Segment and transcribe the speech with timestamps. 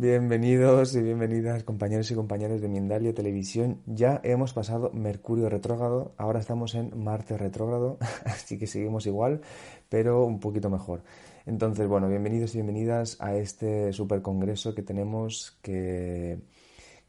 [0.00, 3.82] Bienvenidos y bienvenidas compañeros y compañeras de Mindalia Televisión.
[3.84, 9.42] Ya hemos pasado Mercurio retrógrado, ahora estamos en Marte retrógrado, así que seguimos igual,
[9.90, 11.02] pero un poquito mejor.
[11.44, 16.38] Entonces, bueno, bienvenidos y bienvenidas a este super congreso que tenemos que,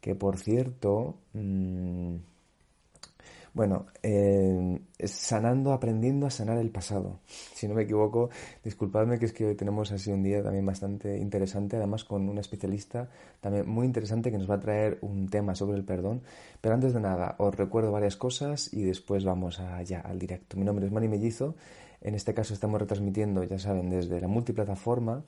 [0.02, 2.16] que por cierto, mmm,
[3.54, 7.20] bueno, eh, sanando, aprendiendo a sanar el pasado.
[7.26, 8.30] Si no me equivoco,
[8.64, 12.38] disculpadme que es que hoy tenemos así un día también bastante interesante, además con un
[12.38, 16.22] especialista también muy interesante que nos va a traer un tema sobre el perdón.
[16.60, 20.56] Pero antes de nada, os recuerdo varias cosas y después vamos allá al directo.
[20.56, 21.54] Mi nombre es Mani Mellizo.
[22.00, 25.24] En este caso estamos retransmitiendo, ya saben, desde la multiplataforma.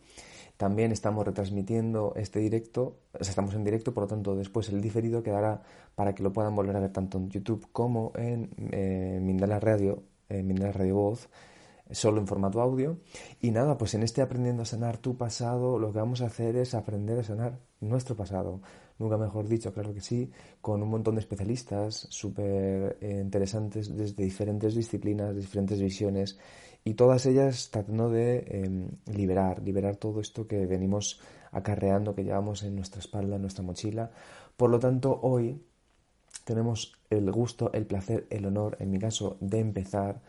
[0.56, 4.80] También estamos retransmitiendo este directo, o sea, estamos en directo, por lo tanto después el
[4.80, 5.62] diferido quedará
[5.96, 10.04] para que lo puedan volver a ver tanto en YouTube como en eh, Mindala Radio,
[10.28, 11.28] en Mindala Radio Voz,
[11.90, 12.98] solo en formato audio.
[13.40, 16.56] Y nada, pues en este Aprendiendo a Sanar tu pasado, lo que vamos a hacer
[16.56, 18.60] es aprender a sanar nuestro pasado.
[18.98, 24.22] Nunca mejor dicho, claro que sí, con un montón de especialistas súper eh, interesantes desde
[24.22, 26.38] diferentes disciplinas, diferentes visiones
[26.84, 32.62] y todas ellas tratando de eh, liberar, liberar todo esto que venimos acarreando, que llevamos
[32.62, 34.10] en nuestra espalda, en nuestra mochila.
[34.56, 35.62] Por lo tanto, hoy
[36.44, 40.20] tenemos el gusto, el placer, el honor, en mi caso, de empezar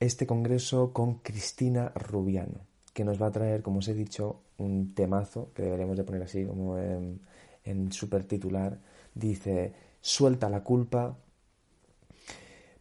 [0.00, 4.94] este congreso con Cristina Rubiano, que nos va a traer, como os he dicho, un
[4.94, 7.20] temazo, que deberíamos de poner así como en,
[7.62, 8.80] en super titular.
[9.14, 11.16] Dice, suelta la culpa,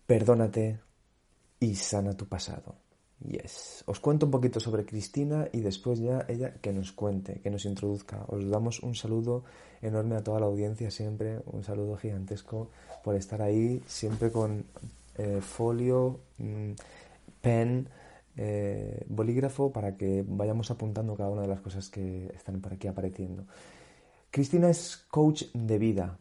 [0.07, 0.79] perdónate
[1.59, 2.82] y sana tu pasado.
[3.19, 3.83] Yes.
[3.87, 7.65] Os cuento un poquito sobre Cristina y después ya ella que nos cuente, que nos
[7.65, 8.25] introduzca.
[8.27, 9.43] Os damos un saludo
[9.81, 12.69] enorme a toda la audiencia siempre, un saludo gigantesco
[13.03, 14.65] por estar ahí, siempre con
[15.17, 16.71] eh, folio, mmm,
[17.41, 17.87] pen,
[18.35, 22.87] eh, bolígrafo para que vayamos apuntando cada una de las cosas que están por aquí
[22.87, 23.45] apareciendo.
[24.31, 26.17] Cristina es coach de vida,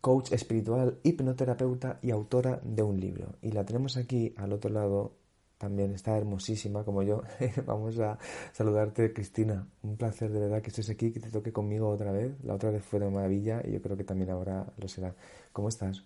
[0.00, 3.36] coach espiritual, hipnoterapeuta y autora de un libro.
[3.40, 5.12] Y la tenemos aquí al otro lado
[5.58, 7.22] también está hermosísima como yo.
[7.66, 8.18] Vamos a
[8.52, 9.66] saludarte, Cristina.
[9.82, 12.32] Un placer de verdad que estés aquí, que te toque conmigo otra vez.
[12.44, 15.14] La otra vez fue de maravilla y yo creo que también ahora lo será.
[15.52, 16.04] ¿Cómo estás?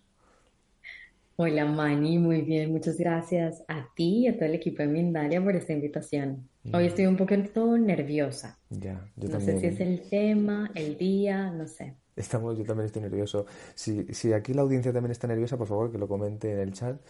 [1.36, 5.42] Hola Mani, muy bien, muchas gracias a ti y a todo el equipo de Mindalia
[5.42, 6.50] por esta invitación.
[6.72, 8.60] Hoy estoy un poquito nerviosa.
[8.70, 9.40] Ya, yo No también.
[9.40, 11.96] sé si es el tema, el día, no sé.
[12.16, 13.46] Estamos, yo también estoy nervioso.
[13.76, 16.72] Si, si aquí la audiencia también está nerviosa, por favor que lo comente en el
[16.72, 17.00] chat.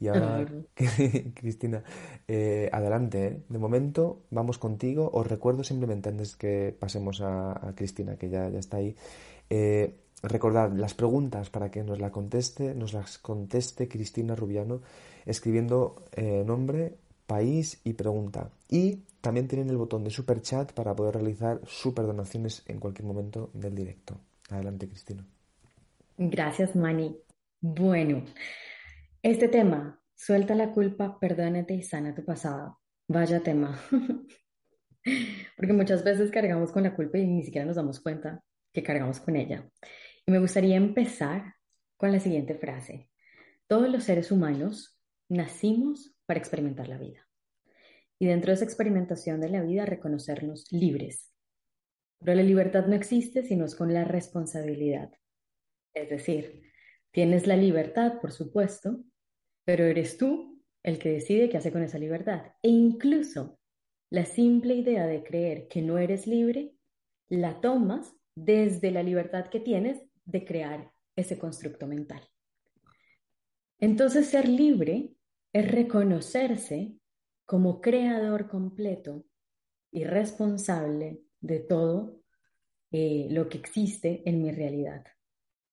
[0.00, 0.46] Y ahora,
[1.34, 1.82] Cristina,
[2.26, 3.26] eh, adelante.
[3.26, 3.42] ¿eh?
[3.48, 5.10] De momento, vamos contigo.
[5.12, 8.94] Os recuerdo simplemente, antes que pasemos a, a Cristina, que ya, ya está ahí,
[9.50, 14.80] eh, recordad las preguntas para que nos la conteste, nos las conteste Cristina Rubiano,
[15.26, 16.96] escribiendo eh, nombre,
[17.26, 18.50] país y pregunta.
[18.68, 23.06] Y también tienen el botón de super chat para poder realizar super donaciones en cualquier
[23.06, 24.18] momento del directo.
[24.50, 25.26] Adelante, Cristina.
[26.16, 27.16] Gracias, Mani.
[27.60, 28.22] Bueno,
[29.30, 32.78] este tema, suelta la culpa, perdónate y sana tu pasado.
[33.08, 33.80] Vaya tema.
[35.56, 38.42] Porque muchas veces cargamos con la culpa y ni siquiera nos damos cuenta
[38.72, 39.68] que cargamos con ella.
[40.26, 41.54] Y me gustaría empezar
[41.96, 43.10] con la siguiente frase.
[43.66, 47.26] Todos los seres humanos nacimos para experimentar la vida.
[48.18, 51.32] Y dentro de esa experimentación de la vida, reconocernos libres.
[52.18, 55.12] Pero la libertad no existe si no es con la responsabilidad.
[55.94, 56.68] Es decir,
[57.10, 59.00] Tienes la libertad, por supuesto,
[59.68, 62.54] pero eres tú el que decide qué hace con esa libertad.
[62.62, 63.60] E incluso
[64.08, 66.72] la simple idea de creer que no eres libre,
[67.28, 72.26] la tomas desde la libertad que tienes de crear ese constructo mental.
[73.78, 75.12] Entonces, ser libre
[75.52, 76.96] es reconocerse
[77.44, 79.26] como creador completo
[79.90, 82.22] y responsable de todo
[82.90, 85.04] eh, lo que existe en mi realidad.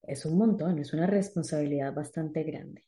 [0.01, 2.83] Es un montón, es una responsabilidad bastante grande.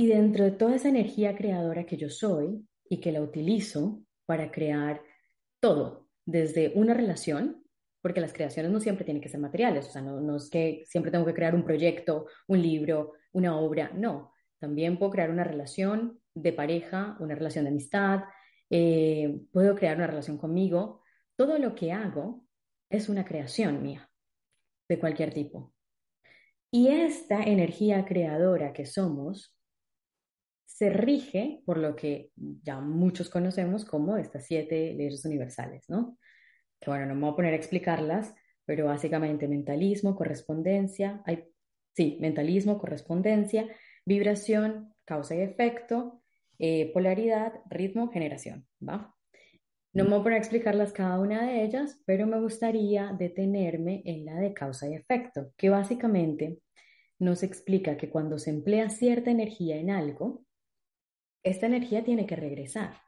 [0.00, 4.50] Y dentro de toda esa energía creadora que yo soy y que la utilizo para
[4.50, 5.02] crear
[5.60, 7.62] todo, desde una relación,
[8.00, 10.84] porque las creaciones no siempre tienen que ser materiales, o sea, no, no, es que
[10.86, 15.44] siempre tengo que crear un proyecto, un libro, una obra, no, también puedo crear una
[15.44, 18.20] relación de pareja, una relación de amistad,
[18.70, 21.02] eh, puedo crear una relación conmigo,
[21.36, 22.46] todo lo que hago
[22.88, 24.10] es una creación mía,
[24.88, 25.74] de cualquier tipo.
[26.70, 29.59] Y esta energía creadora que somos
[30.80, 32.30] se rige por lo que
[32.62, 36.16] ya muchos conocemos como estas siete leyes universales, ¿no?
[36.80, 38.34] Que bueno, no me voy a poner a explicarlas,
[38.64, 41.22] pero básicamente mentalismo, correspondencia,
[41.94, 43.68] sí, mentalismo, correspondencia,
[44.06, 46.22] vibración, causa y efecto,
[46.58, 49.14] eh, polaridad, ritmo, generación, ¿va?
[49.92, 54.00] No me voy a poner a explicarlas cada una de ellas, pero me gustaría detenerme
[54.06, 56.60] en la de causa y efecto, que básicamente
[57.18, 60.46] nos explica que cuando se emplea cierta energía en algo,
[61.42, 63.00] esta energía tiene que regresar.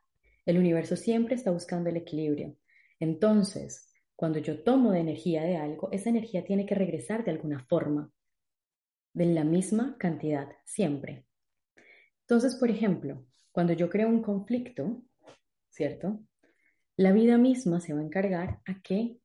[0.47, 2.57] El universo siempre está buscando el equilibrio.
[2.99, 7.65] Entonces, cuando yo tomo de energía de algo, esa energía tiene que regresar de alguna
[7.69, 8.13] forma,
[9.13, 11.27] de la misma cantidad, siempre.
[12.23, 15.03] Entonces, por ejemplo, cuando yo creo un conflicto,
[15.71, 16.21] ¿cierto?
[16.97, 19.19] La vida misma se va a encargar a que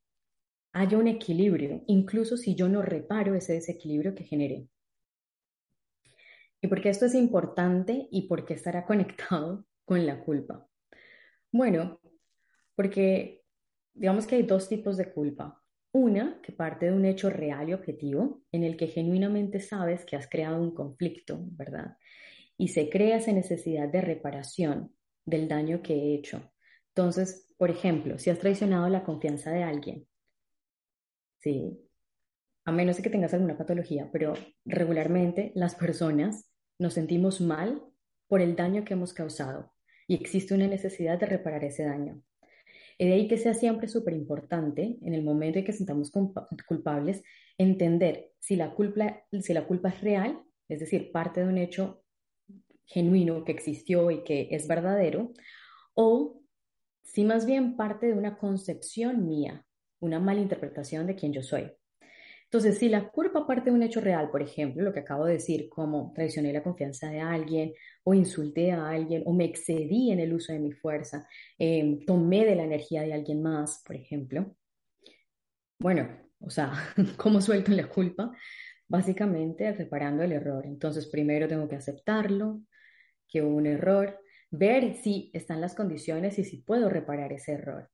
[0.74, 4.68] haya un equilibrio, incluso si yo no reparo ese desequilibrio que generé.
[6.62, 10.68] ¿Y por qué esto es importante y por qué estará conectado con la culpa?
[11.52, 12.00] Bueno,
[12.76, 13.44] porque
[13.94, 15.62] digamos que hay dos tipos de culpa.
[15.94, 20.16] Una que parte de un hecho real y objetivo en el que genuinamente sabes que
[20.16, 21.98] has creado un conflicto, ¿verdad?
[22.58, 24.94] y se crea esa necesidad de reparación
[25.26, 26.52] del daño que he hecho.
[26.90, 30.08] Entonces, por ejemplo, si has traicionado la confianza de alguien,
[31.40, 31.80] ¿sí?
[32.66, 34.34] a menos de que tengas alguna patología, pero
[34.66, 36.47] regularmente las personas
[36.80, 37.84] nos sentimos mal
[38.28, 39.74] por el daño que hemos causado
[40.08, 42.22] y existe una necesidad de reparar ese daño.
[42.98, 46.12] Y de ahí que sea siempre súper importante, en el momento en que sentamos
[46.68, 47.22] culpables,
[47.58, 52.04] entender si la, culpa, si la culpa es real, es decir, parte de un hecho
[52.86, 55.32] genuino que existió y que es verdadero,
[55.94, 56.42] o
[57.04, 59.66] si más bien parte de una concepción mía,
[60.00, 61.72] una mala interpretación de quién yo soy.
[62.50, 65.34] Entonces, si la culpa parte de un hecho real, por ejemplo, lo que acabo de
[65.34, 67.74] decir, como traicioné la confianza de alguien,
[68.04, 71.28] o insulté a alguien, o me excedí en el uso de mi fuerza,
[71.58, 74.56] em, tomé de la energía de alguien más, por ejemplo,
[75.80, 76.08] bueno,
[76.40, 76.72] o sea,
[77.18, 78.32] ¿cómo suelto la culpa?
[78.88, 80.66] Básicamente reparando el error.
[80.66, 82.62] Entonces, primero tengo que aceptarlo,
[83.28, 84.20] que hubo un error,
[84.52, 87.90] ver si están las condiciones y si puedo reparar ese error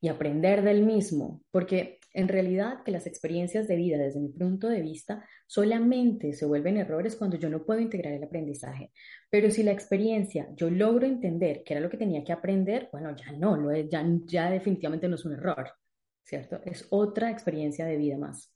[0.00, 4.68] y aprender del mismo, porque en realidad que las experiencias de vida desde mi punto
[4.68, 8.92] de vista solamente se vuelven errores cuando yo no puedo integrar el aprendizaje.
[9.28, 13.14] Pero si la experiencia yo logro entender que era lo que tenía que aprender, bueno,
[13.16, 15.68] ya no, lo es, ya, ya definitivamente no es un error,
[16.22, 16.60] ¿cierto?
[16.64, 18.54] Es otra experiencia de vida más.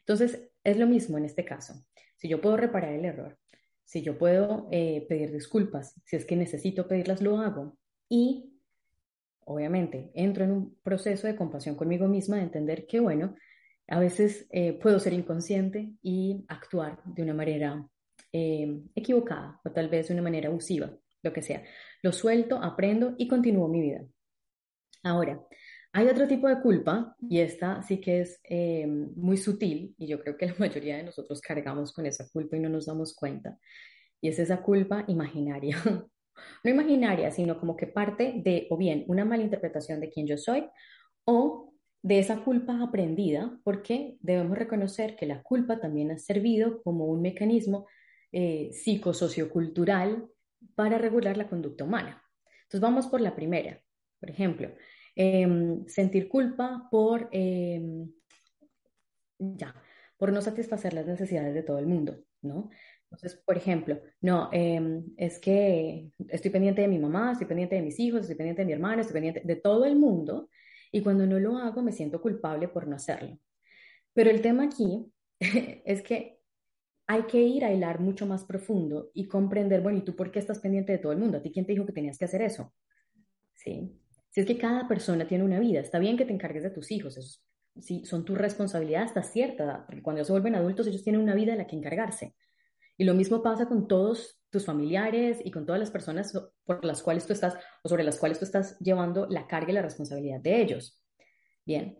[0.00, 1.74] Entonces, es lo mismo en este caso.
[2.16, 3.38] Si yo puedo reparar el error,
[3.84, 7.78] si yo puedo eh, pedir disculpas, si es que necesito pedirlas, lo hago.
[8.08, 8.55] Y
[9.46, 13.34] obviamente entro en un proceso de compasión conmigo misma, de entender que, bueno,
[13.88, 17.88] a veces eh, puedo ser inconsciente y actuar de una manera
[18.32, 20.90] eh, equivocada o tal vez de una manera abusiva,
[21.22, 21.62] lo que sea.
[22.02, 24.04] Lo suelto, aprendo y continúo mi vida.
[25.04, 25.40] Ahora,
[25.92, 30.20] hay otro tipo de culpa y esta sí que es eh, muy sutil y yo
[30.20, 33.56] creo que la mayoría de nosotros cargamos con esa culpa y no nos damos cuenta.
[34.20, 35.76] Y es esa culpa imaginaria.
[36.64, 40.36] no imaginaria, sino como que parte de o bien una mala interpretación de quién yo
[40.36, 40.66] soy
[41.24, 47.06] o de esa culpa aprendida, porque debemos reconocer que la culpa también ha servido como
[47.06, 47.86] un mecanismo
[48.30, 50.28] eh, psicosociocultural
[50.74, 52.22] para regular la conducta humana.
[52.62, 53.80] Entonces vamos por la primera.
[54.20, 54.70] Por ejemplo,
[55.18, 58.12] Em, sentir culpa por, em,
[59.38, 59.74] ya,
[60.18, 62.68] por no satisfacer las necesidades de todo el mundo, ¿no?
[63.10, 67.82] Entonces, por ejemplo, no, em, es que estoy pendiente de mi mamá, estoy pendiente de
[67.82, 70.48] mis hijos, estoy pendiente de mi hermano, estoy pendiente de todo el mundo,
[70.92, 73.38] y cuando no lo hago me siento culpable por no hacerlo.
[74.12, 75.12] Pero el tema aquí
[75.84, 76.40] es que
[77.06, 80.38] hay que ir a hilar mucho más profundo y comprender, bueno, ¿y tú por qué
[80.38, 81.38] estás pendiente de todo el mundo?
[81.38, 82.74] ¿A ti quién te dijo que tenías que hacer eso?
[83.54, 84.00] ¿Sí?
[84.30, 86.90] Si es que cada persona tiene una vida, está bien que te encargues de tus
[86.90, 87.40] hijos, eso,
[87.80, 91.52] sí, son tu responsabilidad hasta cierta edad, cuando se vuelven adultos ellos tienen una vida
[91.52, 92.34] de la que encargarse.
[92.98, 96.32] Y lo mismo pasa con todos tus familiares y con todas las personas
[96.64, 99.74] por las cuales tú estás o sobre las cuales tú estás llevando la carga y
[99.74, 101.02] la responsabilidad de ellos.
[101.64, 101.98] Bien.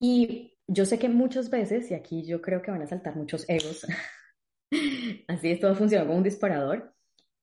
[0.00, 3.48] Y yo sé que muchas veces, y aquí yo creo que van a saltar muchos
[3.48, 3.86] egos,
[5.28, 6.92] así esto va a como un disparador,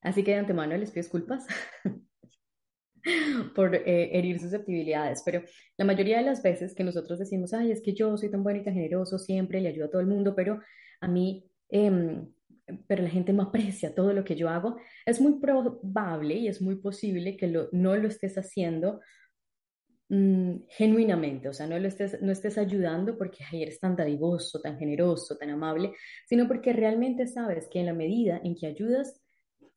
[0.01, 1.47] así que de antemano les pido disculpas
[3.55, 5.41] por eh, herir susceptibilidades, pero
[5.77, 8.59] la mayoría de las veces que nosotros decimos, ay, es que yo soy tan bueno
[8.59, 10.59] y tan generoso, siempre le ayudo a todo el mundo, pero
[10.99, 12.23] a mí eh,
[12.88, 16.62] pero la gente no aprecia todo lo que yo hago, es muy probable y es
[16.62, 19.01] muy posible que no lo estés haciendo
[20.10, 24.77] mm, genuinamente, o sea, no lo estés, no estés ayudando porque eres tan dadivoso, tan
[24.77, 25.93] generoso, tan amable,
[26.27, 29.20] sino porque realmente sabes que en la medida en que ayudas,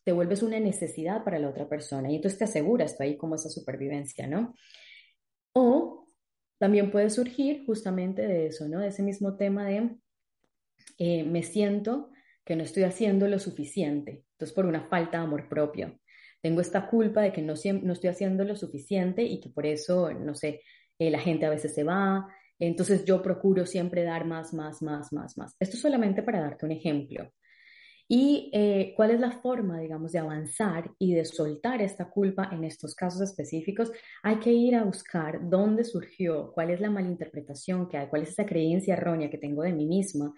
[0.05, 3.35] te vuelves una necesidad para la otra persona y entonces te aseguras tú ahí como
[3.35, 4.55] esa supervivencia, ¿no?
[5.52, 6.09] O
[6.59, 8.78] también puede surgir justamente de eso, ¿no?
[8.78, 9.97] De ese mismo tema de
[10.99, 12.11] eh, me siento
[12.46, 14.24] que no estoy haciendo lo suficiente.
[14.32, 15.98] Entonces, por una falta de amor propio.
[16.40, 20.12] Tengo esta culpa de que no, no estoy haciendo lo suficiente y que por eso,
[20.12, 20.62] no sé,
[20.98, 22.28] eh, la gente a veces se va.
[22.60, 25.56] Entonces, yo procuro siempre dar más, más, más, más, más.
[25.58, 27.28] Esto solamente para darte un ejemplo.
[28.08, 32.62] ¿Y eh, cuál es la forma, digamos, de avanzar y de soltar esta culpa en
[32.62, 33.90] estos casos específicos?
[34.22, 38.28] Hay que ir a buscar dónde surgió, cuál es la malinterpretación que hay, cuál es
[38.28, 40.32] esa creencia errónea que tengo de mí misma,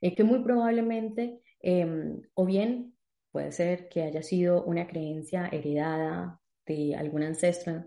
[0.00, 2.94] eh, que muy probablemente Em, o bien
[3.30, 7.84] puede ser que haya sido una creencia heredada de algún ancestro,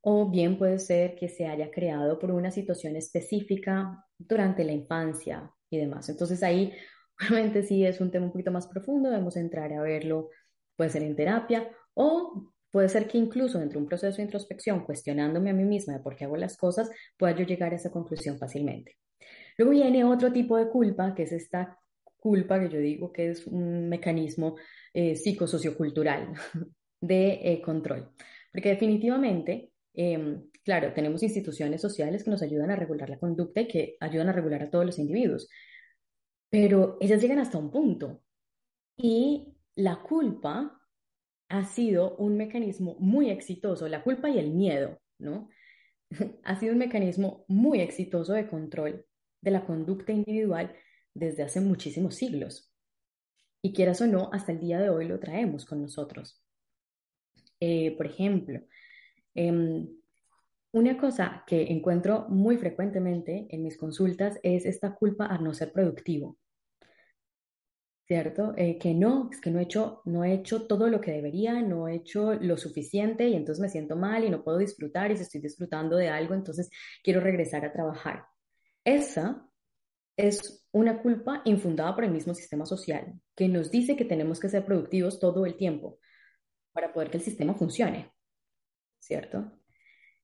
[0.00, 5.50] o bien puede ser que se haya creado por una situación específica durante la infancia
[5.70, 6.08] y demás.
[6.08, 6.72] Entonces ahí,
[7.20, 10.30] obviamente, sí es un tema un poquito más profundo, debemos entrar a verlo,
[10.76, 14.84] puede ser en terapia, o puede ser que incluso dentro de un proceso de introspección,
[14.84, 17.90] cuestionándome a mí misma de por qué hago las cosas, pueda yo llegar a esa
[17.90, 18.96] conclusión fácilmente.
[19.58, 21.78] Luego viene otro tipo de culpa, que es esta
[22.22, 24.56] culpa, que yo digo que es un mecanismo
[24.94, 26.32] eh, psicosociocultural
[27.00, 28.12] de eh, control.
[28.52, 33.68] Porque definitivamente, em, claro, tenemos instituciones sociales que nos ayudan a regular la conducta y
[33.68, 35.48] que ayudan a regular a todos los individuos,
[36.48, 38.22] pero ellas llegan hasta un punto.
[38.96, 40.80] Y la culpa
[41.48, 45.48] ha sido un mecanismo muy exitoso, la culpa y el miedo, ¿no?
[46.44, 49.06] ha sido un mecanismo muy exitoso de control
[49.40, 50.72] de la conducta individual
[51.14, 52.72] desde hace muchísimos siglos.
[53.62, 56.42] Y quieras o no, hasta el día de hoy lo traemos con nosotros.
[57.60, 58.60] Eh, por ejemplo,
[59.34, 59.88] em,
[60.72, 65.72] una cosa que encuentro muy frecuentemente en mis consultas es esta culpa a no ser
[65.72, 66.38] productivo.
[68.04, 68.52] ¿Cierto?
[68.56, 71.62] Eh, que no, es que no he, hecho, no he hecho todo lo que debería,
[71.62, 75.16] no he hecho lo suficiente y entonces me siento mal y no puedo disfrutar y
[75.16, 76.68] si estoy disfrutando de algo, entonces
[77.02, 78.24] quiero regresar a trabajar.
[78.84, 79.48] Esa
[80.16, 84.48] es una culpa infundada por el mismo sistema social, que nos dice que tenemos que
[84.48, 85.98] ser productivos todo el tiempo
[86.72, 88.12] para poder que el sistema funcione,
[88.98, 89.52] ¿cierto?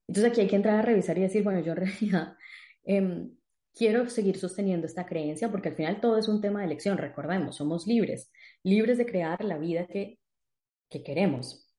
[0.07, 2.37] Entonces aquí hay que entrar a revisar y decir, bueno, yo en realidad
[2.85, 3.37] em,
[3.75, 7.57] quiero seguir sosteniendo esta creencia porque al final todo es un tema de elección, recordemos,
[7.57, 8.30] somos libres,
[8.62, 10.18] libres de crear la vida que,
[10.88, 11.71] que queremos,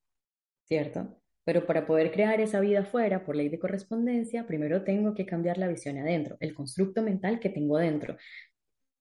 [0.65, 1.19] ¿cierto?
[1.50, 5.58] Pero para poder crear esa vida afuera por ley de correspondencia, primero tengo que cambiar
[5.58, 8.18] la visión adentro, el constructo mental que tengo dentro.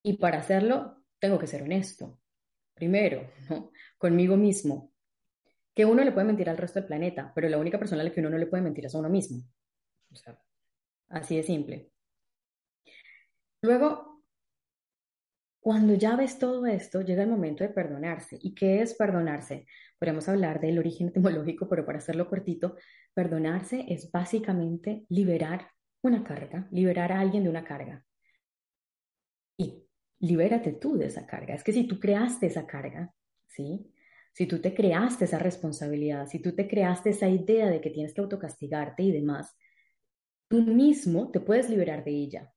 [0.03, 2.19] Y para hacerlo, tengo que ser honesto.
[2.73, 3.71] Primero, ¿no?
[3.99, 4.95] conmigo mismo.
[5.75, 8.13] Que uno le puede mentir al resto del planeta, pero la única persona a la
[8.15, 9.45] que uno no le puede mentir es a uno mismo.
[10.11, 10.41] O sea,
[11.11, 11.91] así de simple.
[13.61, 14.23] Luego,
[15.61, 18.39] cuando ya ves todo esto, llega el momento de perdonarse.
[18.41, 19.67] ¿Y qué es perdonarse?
[19.99, 22.77] Podríamos hablar del origen etimológico, pero para hacerlo cortito,
[23.15, 25.71] perdonarse es básicamente liberar
[26.03, 28.05] una carga, liberar a alguien de una carga.
[29.57, 29.85] Y
[30.21, 31.55] libérate tú de esa carga.
[31.55, 33.13] Es que si tú creaste esa carga,
[33.49, 33.93] ¿sí?
[34.33, 38.15] Si tú te creaste esa responsabilidad, si tú te creaste esa idea de que tienes
[38.15, 39.57] que autocastigarte y demás,
[40.49, 42.53] tú mismo te puedes liberar de ella.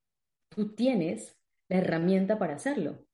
[0.50, 1.36] Tú tienes
[1.70, 3.08] la herramienta para hacerlo.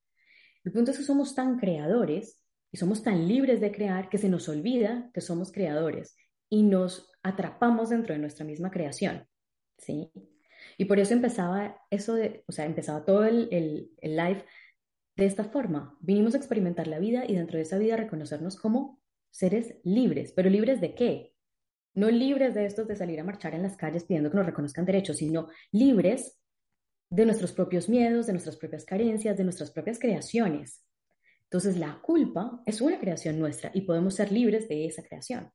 [0.64, 4.28] El punto es que somos tan creadores y somos tan libres de crear que se
[4.28, 6.16] nos olvida que somos creadores
[6.50, 9.26] y nos atrapamos dentro de nuestra misma creación,
[9.78, 10.10] ¿sí?
[10.76, 14.44] Y por eso empezaba eso de, o sea, empezaba todo el, el, el live
[15.16, 15.96] de esta forma.
[16.00, 20.50] Vinimos a experimentar la vida y dentro de esa vida reconocernos como seres libres, pero
[20.50, 21.34] libres de qué?
[21.94, 24.84] No libres de estos de salir a marchar en las calles pidiendo que nos reconozcan
[24.84, 26.38] derechos, sino libres
[27.10, 30.84] de nuestros propios miedos, de nuestras propias carencias, de nuestras propias creaciones,
[31.50, 35.50] Entonces, la culpa es una creación nuestra y podemos ser libres de esa creación.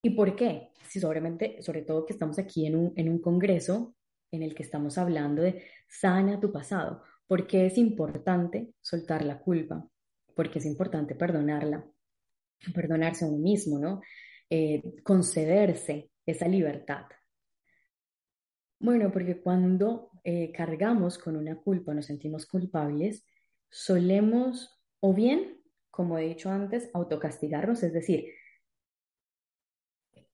[0.00, 0.70] ¿Y por qué?
[0.88, 3.96] Si sobremente, sobre todo que estamos aquí en un, en un congreso
[4.30, 7.02] en el que estamos hablando de sana tu pasado.
[7.26, 9.88] ¿Por qué es importante soltar la culpa?
[10.34, 11.84] Porque es importante perdonarla,
[12.74, 14.02] perdonarse a uno mismo, ¿no?
[14.50, 17.06] Eh, concederse esa libertad.
[18.78, 23.24] Bueno, porque cuando eh, cargamos con una culpa, nos sentimos culpables,
[23.70, 28.26] solemos o bien, como he dicho antes, autocastigarnos, es decir,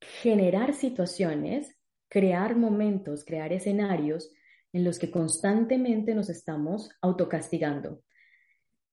[0.01, 1.77] generar situaciones,
[2.09, 4.31] crear momentos, crear escenarios
[4.73, 8.03] en los que constantemente nos estamos autocastigando.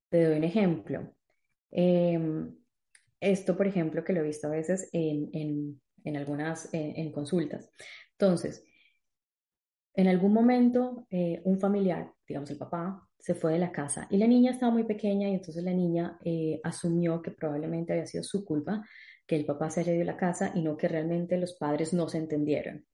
[0.10, 1.14] Te doy un ejemplo.
[1.72, 2.56] Em,
[3.20, 5.82] esto, por ejemplo, que lo he visto a veces en,
[6.16, 7.70] algunas en, consultas.
[8.12, 8.64] Entonces,
[9.94, 14.18] en algún momento, eh, un familiar, digamos el papá, se fue de la casa y
[14.18, 18.24] la niña estaba muy pequeña y entonces la niña eh, asumió que probablemente había sido
[18.24, 18.84] su culpa
[19.26, 21.94] que el papá se haya ido de la casa y no que realmente los padres
[21.94, 22.86] no se entendieron.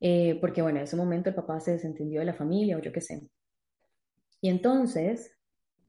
[0.00, 2.92] Eh, porque bueno, en ese momento el papá se desentendió de la familia o yo
[2.92, 3.22] qué sé.
[4.40, 5.36] Y entonces,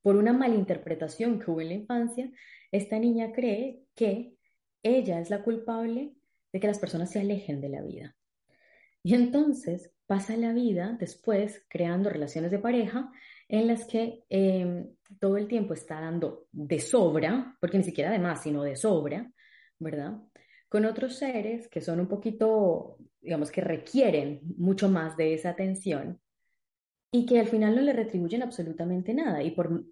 [0.02, 2.32] por una malinterpretación que hubo en la infancia,
[2.72, 4.36] esta niña cree que
[4.82, 6.13] ella es la culpable
[6.52, 8.16] de que las personas se alejen de la vida.
[9.02, 13.12] Y entonces pasa la vida después creando relaciones de pareja
[13.48, 14.88] en las que em,
[15.20, 19.32] todo el tiempo está dando de sobra, porque ni siquiera de más, sino de sobra,
[19.80, 20.18] ¿verdad?
[20.70, 26.20] Con otros seres que son un poquito, digamos, que requieren mucho más de esa atención
[27.12, 29.44] y que al final no le retribuyen absolutamente nada.
[29.44, 29.86] Y por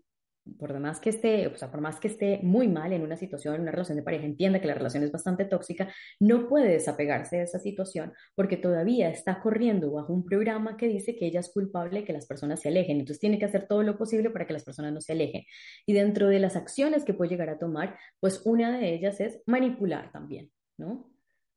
[0.57, 3.55] por más que esté, o sea, por más que esté muy mal en una situación,
[3.55, 7.37] en una relación de pareja, entienda que la relación es bastante tóxica, no puede desapegarse
[7.37, 11.51] de esa situación porque todavía está corriendo bajo un programa que dice que ella es
[11.51, 12.99] culpable que las personas se alejen.
[12.99, 15.43] Entonces tiene que hacer todo lo posible para que las personas no se alejen.
[15.85, 19.41] Y dentro de las acciones que puede llegar a tomar, pues una de ellas es
[19.45, 21.11] manipular también, ¿no?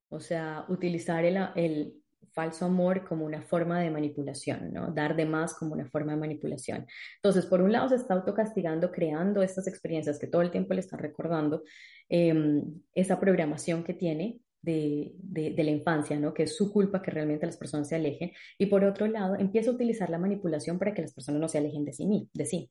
[0.08, 4.92] O sea, utilizar el falso amor como una forma de manipulación, ¿no?
[4.92, 6.87] Dar de más como una forma de manipulación.
[7.16, 10.80] Entonces, por un lado se está autocastigando, creando estas experiencias que todo el tiempo le
[10.80, 11.62] están recordando,
[12.08, 12.62] em,
[12.94, 16.32] esa programación que tiene de, de, la infancia, ¿no?
[16.32, 18.32] Que es su culpa que realmente las personas se alejen.
[18.58, 21.58] Y por otro lado, empieza a utilizar la manipulación para que las personas no se
[21.58, 22.28] alejen de sí.
[22.32, 22.70] De sí.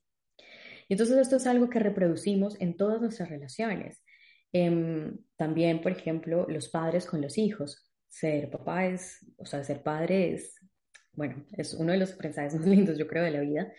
[0.88, 4.02] Y entonces esto es algo que reproducimos en todas nuestras relaciones.
[4.52, 7.83] Em, también, por ejemplo, los padres con los hijos
[8.14, 10.60] ser papá es, o sea, ser padre es,
[11.12, 13.72] bueno, es uno de los aprendizajes más lindos, yo creo, de la vida.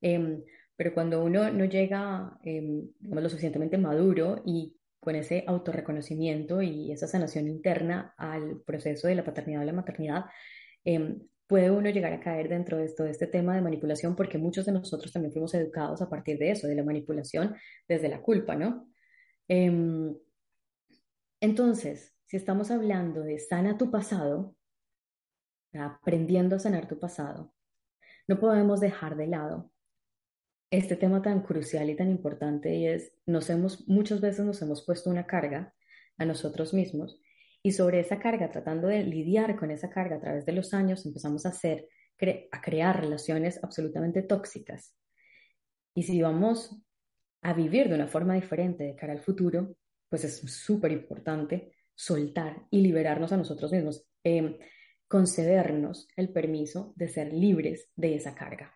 [0.00, 0.42] Em,
[0.76, 7.06] pero cuando uno no llega, eh, lo suficientemente maduro y con ese autorreconocimiento y esa
[7.06, 10.24] sanación interna al proceso de la paternidad o la maternidad,
[10.84, 14.38] em, puede uno llegar a caer dentro de esto, de este tema de manipulación, porque
[14.38, 17.54] muchos de nosotros también fuimos educados a partir de eso, de la manipulación
[17.88, 18.88] desde la culpa, ¿no?
[21.40, 24.56] entonces, si estamos hablando de sana tu pasado,
[25.72, 27.52] aprendiendo a sanar tu pasado,
[28.26, 29.70] no podemos dejar de lado
[30.70, 34.84] este tema tan crucial y tan importante y es, nos hemos, muchas veces nos hemos
[34.84, 35.72] puesto una carga
[36.18, 37.20] a nosotros mismos
[37.62, 41.06] y sobre esa carga, tratando de lidiar con esa carga a través de los años,
[41.06, 41.88] empezamos a hacer,
[42.52, 44.94] a crear relaciones absolutamente tóxicas.
[45.94, 46.80] Y si vamos
[47.42, 49.76] a vivir de una forma diferente de cara al futuro,
[50.08, 54.56] pues es súper importante soltar y liberarnos a nosotros mismos, em,
[55.08, 58.72] concedernos el permiso de ser libres de esa carga.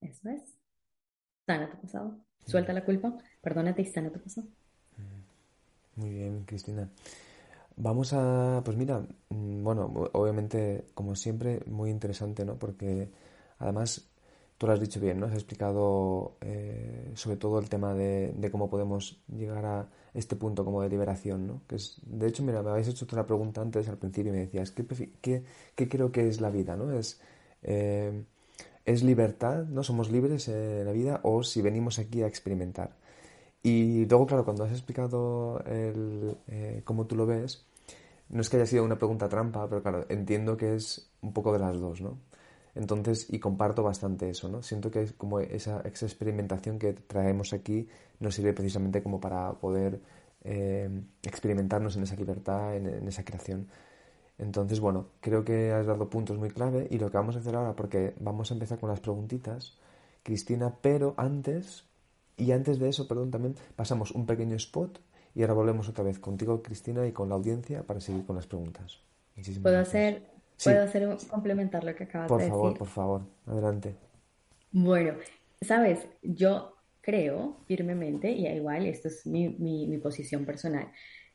[0.00, 0.56] Eso es.
[1.46, 2.18] Sana tu pasado.
[2.46, 4.48] Suelta la culpa, perdónate y sana tu pasado.
[5.96, 6.88] Muy bien, Cristina.
[7.76, 12.58] Vamos a, pues mira, mm, bueno, obviamente, como siempre, muy interesante, ¿no?
[12.58, 13.10] Porque
[13.58, 14.09] además
[14.60, 15.24] tú lo has dicho bien, ¿no?
[15.24, 20.82] Has explicado eh, sobre todo el tema de, cómo podemos llegar a este punto como
[20.82, 21.62] de liberación, ¿no?
[21.66, 24.40] Que es, de hecho, mira, me habéis hecho otra pregunta antes al principio y me
[24.42, 25.44] decías, ¿qué,
[25.88, 26.92] creo que es la vida, ¿no?
[26.92, 27.22] Es,
[27.62, 28.22] eh,
[28.84, 29.82] ¿Es libertad, ¿no?
[29.82, 32.96] ¿Somos libres en la vida o si venimos aquí a experimentar?
[33.62, 37.64] Y luego, claro, cuando has explicado el, eh, cómo tú lo ves,
[38.28, 41.52] no es que haya sido una pregunta trampa, pero claro, entiendo que es un poco
[41.54, 42.18] de las dos, ¿no?
[42.74, 44.62] Entonces, y comparto bastante eso, ¿no?
[44.62, 47.88] Siento que es como esa, experimentación que traemos aquí
[48.20, 50.00] nos sirve precisamente como para poder
[50.44, 50.88] eh,
[51.22, 53.68] experimentarnos en esa libertad, en, esa creación.
[54.38, 57.54] Entonces, bueno, creo que has dado puntos muy clave y lo que vamos a hacer
[57.56, 59.78] ahora, porque vamos a empezar con las preguntitas,
[60.22, 61.84] Cristina, pero antes,
[62.36, 65.00] y antes de eso, perdón, también pasamos un pequeño spot
[65.34, 68.46] y ahora volvemos otra vez contigo, Cristina, y con la audiencia para seguir con las
[68.46, 69.00] preguntas.
[69.62, 70.22] ¿Puedo hacer
[70.62, 72.78] ¿Puedo hacer complementar lo que acabas por de favor, decir?
[72.78, 73.96] Por favor, por favor, adelante.
[74.72, 75.14] Bueno,
[75.60, 80.90] sabes, yo creo firmemente, y igual esto es mi, mi posición personal,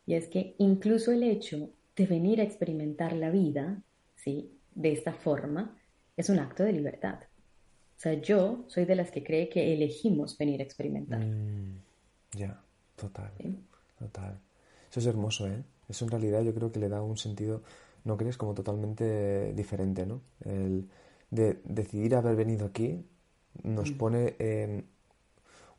[0.06, 3.82] y es que incluso el hecho de venir a experimentar la vida,
[4.16, 4.52] ¿sí?
[4.74, 5.78] De esta forma,
[6.18, 7.20] es un acto de libertad.
[7.98, 11.20] O sea, yo soy de las que cree que elegimos venir a experimentar.
[11.20, 11.80] Mm,
[12.34, 12.62] ya,
[12.96, 13.32] total,
[13.98, 14.40] total.
[14.90, 15.64] Eso es hermoso, ¿eh?
[15.88, 17.64] Eso en realidad yo creo que le da un sentido,
[18.06, 18.38] ¿no crees?
[18.38, 20.22] Como totalmente diferente, ¿no?
[20.46, 20.90] El
[21.30, 23.06] de decidir haber venido aquí
[23.64, 23.98] nos mm.
[23.98, 24.86] pone en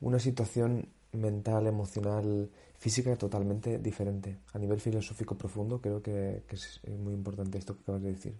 [0.01, 4.37] una situación mental, emocional, física totalmente diferente.
[4.53, 8.35] A nivel filosófico profundo creo que, es muy importante esto que acabas de decir.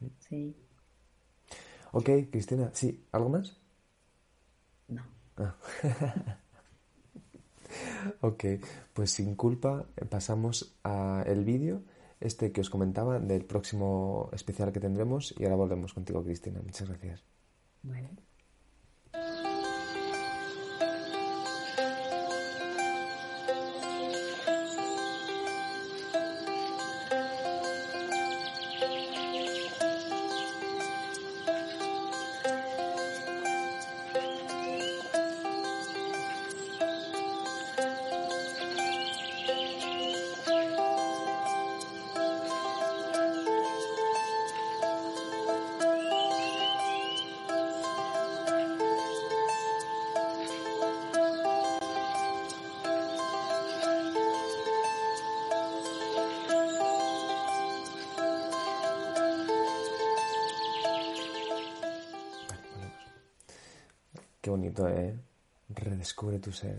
[0.00, 0.06] ¿Mm?
[0.20, 0.56] Sí.
[1.92, 3.04] Ok, Cristina, ¿sí?
[3.10, 3.56] ¿Algo más?
[4.88, 5.02] No.
[5.36, 5.56] Ah.
[8.20, 8.44] ok,
[8.92, 11.82] pues sin culpa eh, pasamos al vídeo,
[12.20, 16.60] este que os comentaba del próximo especial que tendremos y ahora volvemos contigo, Cristina.
[16.62, 17.24] Muchas gracias.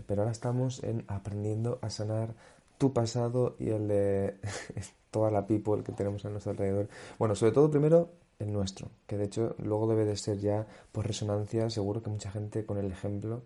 [0.06, 2.34] Pero ahora estamos en aprendiendo a sanar
[2.78, 4.36] tu pasado y el de
[5.10, 6.88] toda la people que tenemos a nuestro alrededor.
[7.18, 11.06] Bueno, sobre todo primero el nuestro, que de hecho luego debe de ser ya por
[11.06, 13.42] resonancia, seguro que mucha gente con el ejemplo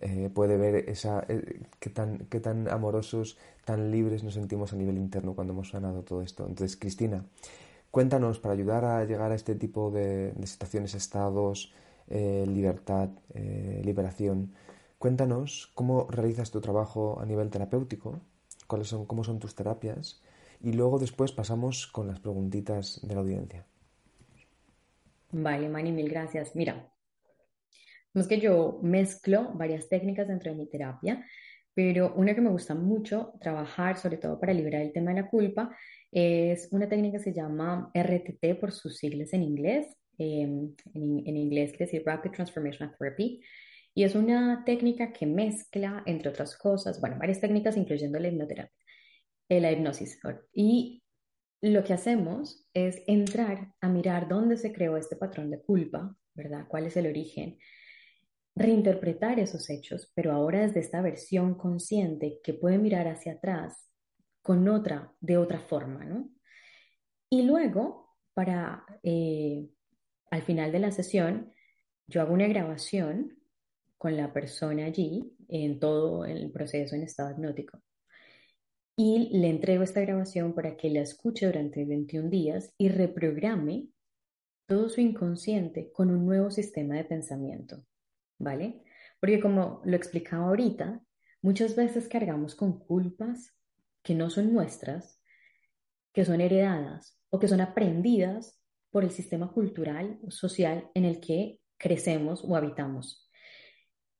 [0.00, 4.76] eh, puede ver esa eh, qué tan qué tan amorosos, tan libres nos sentimos a
[4.76, 6.46] nivel interno cuando hemos sanado todo esto.
[6.46, 7.24] Entonces, Cristina,
[7.90, 11.72] cuéntanos para ayudar a llegar a este tipo de, de situaciones, estados,
[12.10, 14.52] eh, libertad, eh, liberación.
[15.00, 18.20] Cuéntanos cómo realizas tu trabajo a nivel terapéutico,
[18.66, 20.20] cuáles son, cómo son tus terapias
[20.60, 23.64] y luego después pasamos con las preguntitas de la audiencia.
[25.32, 26.54] Vale, Mani, mil gracias.
[26.54, 26.92] Mira,
[28.12, 31.24] es que yo mezclo varias técnicas dentro de mi terapia,
[31.72, 35.30] pero una que me gusta mucho trabajar, sobre todo para liberar el tema de la
[35.30, 35.74] culpa,
[36.12, 41.70] es una técnica que se llama RTT por sus siglas en inglés, Em, en, inglés
[41.70, 43.40] quiere decir Rapid Transformational Therapy,
[43.94, 48.72] y es una técnica que mezcla, entre otras cosas, bueno, varias técnicas, incluyendo la hipnoterapia,
[49.48, 50.20] eh, la hipnosis.
[50.52, 51.02] Y
[51.60, 56.66] lo que hacemos es entrar a mirar dónde se creó este patrón de culpa, ¿verdad?
[56.68, 57.58] ¿Cuál es el origen?
[58.54, 63.90] Reinterpretar esos hechos, pero ahora desde esta versión consciente que puede mirar hacia atrás
[64.42, 66.30] con otra, de otra forma, ¿no?
[67.28, 69.68] Y luego, para eh,
[70.30, 71.52] al final de la sesión,
[72.06, 73.39] yo hago una grabación
[74.00, 77.82] con la persona allí en todo el proceso en estado hipnótico.
[78.96, 83.88] Y le entrego esta grabación para que la escuche durante 21 días y reprograme
[84.66, 87.84] todo su inconsciente con un nuevo sistema de pensamiento.
[88.38, 88.82] ¿Vale?
[89.20, 91.02] Porque como lo explicaba ahorita,
[91.42, 93.54] muchas veces cargamos con culpas
[94.02, 95.20] que no son nuestras,
[96.14, 101.60] que son heredadas o que son aprendidas por el sistema cultural, social en el que
[101.76, 103.29] crecemos o habitamos.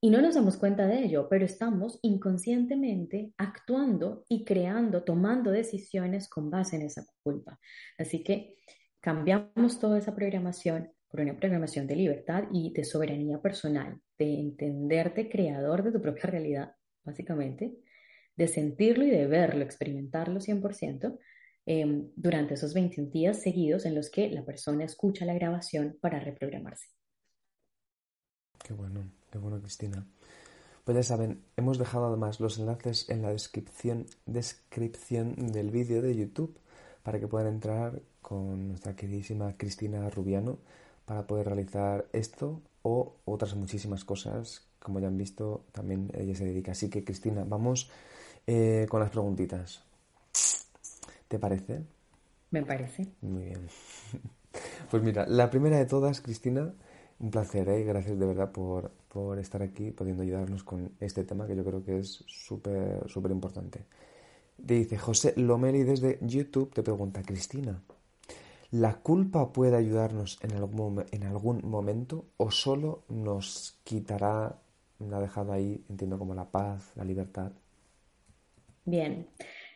[0.01, 6.29] Y no nos damos cuenta de ello, pero estamos inconscientemente actuando y creando, tomando decisiones
[6.29, 7.59] con base en esa culpa.
[7.99, 8.57] Así que
[9.01, 15.29] cambiamos toda esa programación por una programación de libertad y de soberanía personal, de entenderte
[15.29, 16.73] creador de tu propia realidad,
[17.05, 17.77] básicamente,
[18.37, 21.19] de sentirlo y de verlo, experimentarlo 100%,
[21.67, 26.19] Em, durante esos 21 días seguidos en los que la persona escucha la grabación para
[26.19, 26.89] reprogramarse.
[28.65, 30.07] Qué bueno, qué bueno, Cristina.
[30.85, 36.17] Pues ya saben, hemos dejado además los enlaces en la descripción, descripción del vídeo de
[36.17, 36.59] YouTube
[37.03, 40.59] para que puedan entrar con nuestra queridísima Cristina Rubiano
[41.05, 44.67] para poder realizar esto o otras muchísimas cosas.
[44.79, 46.73] Como ya han visto, también ella se dedica.
[46.73, 47.91] Así que, Cristina, vamos
[48.47, 49.83] eh, con las preguntitas.
[51.29, 51.85] ¿Te parece?
[52.51, 53.07] Me parece.
[53.21, 53.69] Muy bien.
[54.91, 56.75] Pues mira, la primera de todas, Cristina,
[57.21, 57.85] un placer, ¿eh?
[57.85, 61.85] gracias de verdad por, por estar aquí, pudiendo ayudarnos con este tema que yo creo
[61.85, 63.85] que es súper, súper importante.
[64.65, 67.83] Te dice José Lomeli desde YouTube, te pregunta, Cristina,
[68.73, 74.61] ¿La culpa puede ayudarnos en algún, en algún momento o solo nos quitará,
[75.01, 77.51] la ha dejado ahí, entiendo como la paz, la libertad?
[78.85, 79.27] Bien,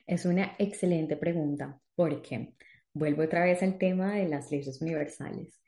[0.07, 2.55] es una excelente pregunta porque
[2.93, 5.61] vuelvo otra vez al tema de las leyes universales.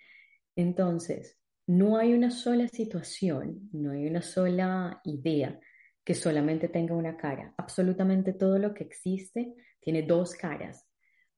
[0.54, 1.35] Entonces,
[1.66, 5.58] no hay una sola situación, no hay una sola idea
[6.04, 7.52] que solamente tenga una cara.
[7.56, 10.86] Absolutamente todo lo que existe tiene dos caras,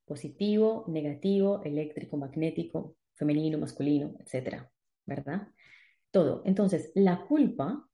[0.04, 4.70] positivo, negativo, eléctrico, magnético, femenino, masculino, etcétera,
[5.06, 5.48] ¿verdad?
[6.10, 6.42] Todo.
[6.44, 7.88] Entonces, la culpa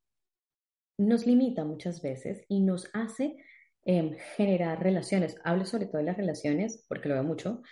[0.99, 3.37] nos limita muchas veces y nos hace
[3.85, 5.37] em, generar relaciones.
[5.45, 7.63] Hablo sobre todo de las relaciones, porque lo veo mucho,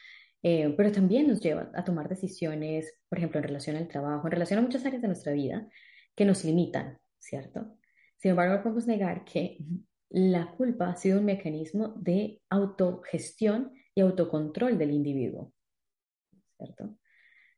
[0.43, 4.33] eh, pero también nos lleva a tomar decisiones, por ejemplo, en relación al trabajo, en
[4.33, 5.69] relación a muchas áreas de nuestra vida
[6.17, 7.79] que nos limitan, ¿cierto?
[8.19, 9.59] Sin embargo, no podemos negar que
[10.11, 15.53] la culpa ha sido un mecanismo de autogestión y autocontrol del individuo,
[16.57, 16.97] ¿cierto?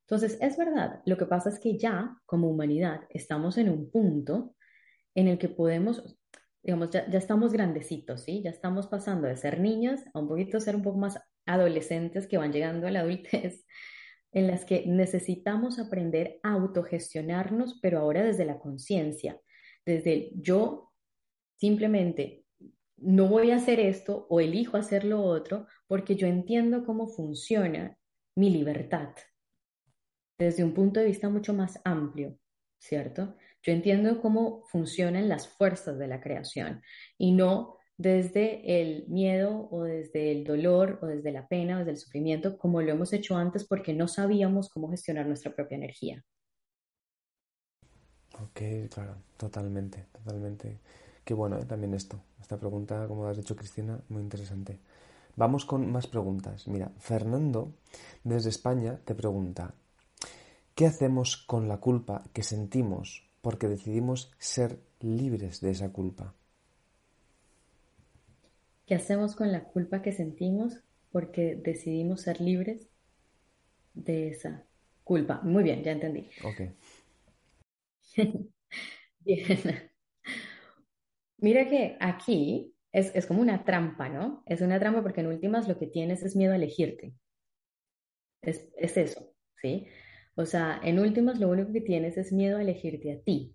[0.02, 4.54] Entonces, es verdad, lo que pasa es que ya como humanidad estamos en un punto
[5.14, 6.18] en el que podemos,
[6.62, 8.42] digamos, ya, ya estamos grandecitos, ¿sí?
[8.42, 12.38] Ya estamos pasando de ser niños a un poquito ser un poco más adolescentes que
[12.38, 13.64] van llegando a la adultez,
[14.32, 19.40] en las que necesitamos aprender a autogestionarnos, pero ahora desde la conciencia,
[19.86, 20.92] desde el yo
[21.56, 22.44] simplemente
[22.96, 27.96] no voy a hacer esto o elijo hacer lo otro porque yo entiendo cómo funciona
[28.34, 29.10] mi libertad
[30.38, 32.38] desde un punto de vista mucho más amplio,
[32.78, 33.36] ¿cierto?
[33.62, 36.82] Yo entiendo cómo funcionan las fuerzas de la creación
[37.16, 41.92] y no desde el miedo o desde el dolor o desde la pena o desde
[41.92, 46.24] el sufrimiento, como lo hemos hecho antes porque no sabíamos cómo gestionar nuestra propia energía.
[48.42, 50.80] Ok, claro, totalmente, totalmente.
[51.24, 51.64] Qué bueno ¿eh?
[51.64, 52.20] también esto.
[52.40, 54.80] Esta pregunta, como has dicho Cristina, muy interesante.
[55.36, 56.66] Vamos con más preguntas.
[56.68, 57.74] Mira, Fernando
[58.24, 59.74] desde España te pregunta,
[60.74, 66.34] ¿qué hacemos con la culpa que sentimos porque decidimos ser libres de esa culpa?
[68.86, 72.88] ¿Qué hacemos con la culpa que sentimos porque decidimos ser libres
[73.94, 74.66] de esa
[75.04, 75.40] culpa?
[75.42, 76.28] Muy bien, ya entendí.
[76.44, 76.60] Ok.
[79.24, 79.90] Bien.
[81.38, 84.42] Mira que aquí es, es como una trampa, ¿no?
[84.46, 87.14] Es una trampa porque en últimas lo que tienes es miedo a elegirte.
[88.42, 89.86] Es, es eso, ¿sí?
[90.36, 93.53] O sea, en últimas lo único que tienes es miedo a elegirte a ti.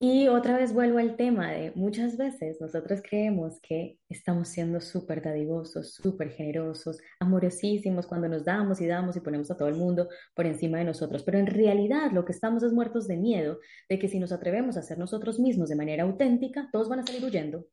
[0.00, 5.22] Y otra vez vuelvo al tema de muchas veces nosotros creemos que estamos siendo súper
[5.22, 10.08] dadivosos, súper generosos, amorosísimos cuando nos damos y damos y ponemos a todo el mundo
[10.34, 13.98] por encima de nosotros, pero en realidad lo que estamos es muertos de miedo de
[13.98, 17.24] que si nos atrevemos a ser nosotros mismos de manera auténtica, todos van a salir
[17.24, 17.64] huyendo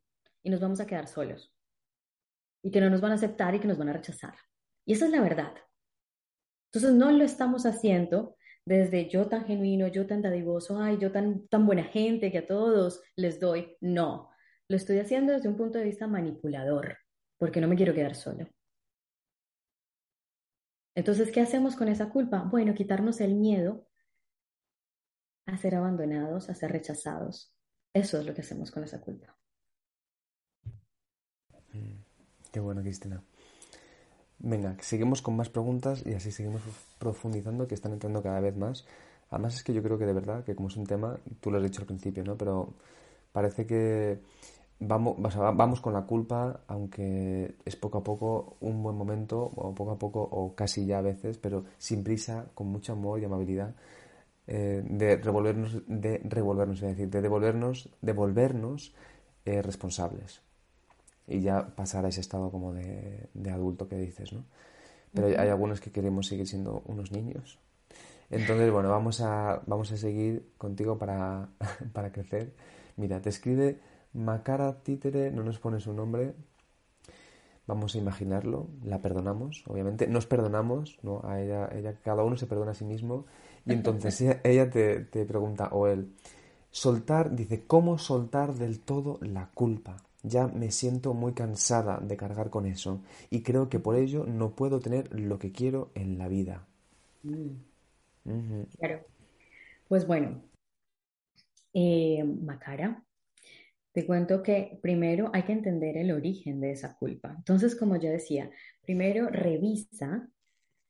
[0.44, 1.54] y nos vamos a quedar solos
[2.64, 4.36] y que no nos van a aceptar y que nos van a rechazar.
[4.86, 5.54] Y esa es la verdad.
[6.72, 11.48] Entonces no lo estamos haciendo desde yo tan genuino, yo tan dadivoso, ay, yo tan,
[11.48, 13.78] tan buena gente que a todos les doy.
[13.82, 14.30] No,
[14.68, 16.98] lo estoy haciendo desde un punto de vista manipulador,
[17.38, 18.48] porque no me quiero quedar solo.
[20.96, 22.44] Entonces, ¿qué hacemos con esa culpa?
[22.44, 23.88] Bueno, quitarnos el miedo
[25.46, 27.56] a ser abandonados, a ser rechazados.
[27.94, 29.38] Eso es lo que hacemos con esa culpa.
[31.74, 32.02] Mm,
[32.52, 33.24] qué bueno, Cristina.
[34.44, 36.62] Venga, seguimos con más preguntas y así seguimos
[36.98, 38.86] profundizando, que están entrando cada vez más.
[39.30, 41.58] Además es que yo creo que de verdad, que como es un tema, tú lo
[41.58, 42.36] has dicho al principio, ¿no?
[42.38, 42.74] Pero
[43.32, 44.20] parece que
[44.80, 45.16] vamos,
[45.56, 50.00] vamos con la culpa, aunque es poco a poco un buen momento, o poco a
[50.00, 53.76] poco, o casi ya a veces, pero sin prisa, con mucho amor y amabilidad,
[54.48, 58.94] eh, de revolvernos, de revolvernos, es decir, de devolvernos, devolvernos
[59.46, 60.42] eh, responsables
[61.28, 64.44] y ya pasar a ese estado como de, adulto que dices, ¿no?
[65.14, 67.60] Pero hay, algunos que queremos seguir siendo unos niños.
[68.30, 71.50] Entonces, bueno, vamos a, vamos a seguir contigo para,
[71.94, 72.54] para crecer.
[72.96, 73.80] Mira, te escribe
[74.14, 76.34] Macara Títere, no nos pone su nombre.
[77.68, 80.08] Vamos a imaginarlo, la perdonamos, obviamente.
[80.08, 81.22] Nos perdonamos, ¿no?
[81.24, 83.26] A ella, ella cada uno se perdona a sí mismo.
[83.66, 86.14] Y entonces ella, ella te, te pregunta, o él,
[86.72, 89.98] soltar, dice, ¿cómo soltar del todo la culpa?
[90.24, 94.56] Ya me siento muy cansada de cargar con eso y creo que por ello no
[94.56, 96.68] puedo tener lo que quiero en la vida.
[97.24, 98.64] Mm.
[98.78, 99.06] Claro.
[99.88, 100.42] Pues bueno,
[101.74, 103.04] eh, Macara,
[103.92, 107.34] te cuento que primero hay que entender el origen de esa culpa.
[107.38, 108.50] Entonces, como yo decía,
[108.82, 110.30] primero revisa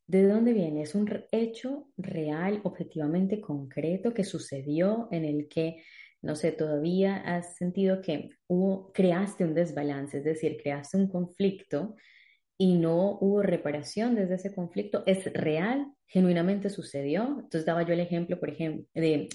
[0.07, 0.83] de dónde viene.
[0.83, 5.83] Es un hecho real, objetivamente concreto que sucedió en el que
[6.21, 11.95] no sé, todavía has sentido que hubo, creaste un desbalance, es decir, creaste un conflicto
[12.57, 17.23] y no hubo reparación desde ese conflicto, es real, genuinamente sucedió.
[17.23, 18.85] Entonces daba yo el ejemplo, por ejemplo,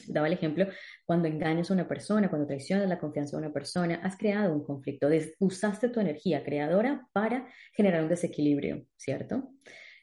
[0.06, 0.68] daba el ejemplo
[1.04, 4.62] cuando engañas a una persona, cuando traicionas la confianza de una persona, has creado un
[4.62, 5.08] conflicto,
[5.40, 9.50] usaste tu energía creadora para generar un desequilibrio, ¿cierto?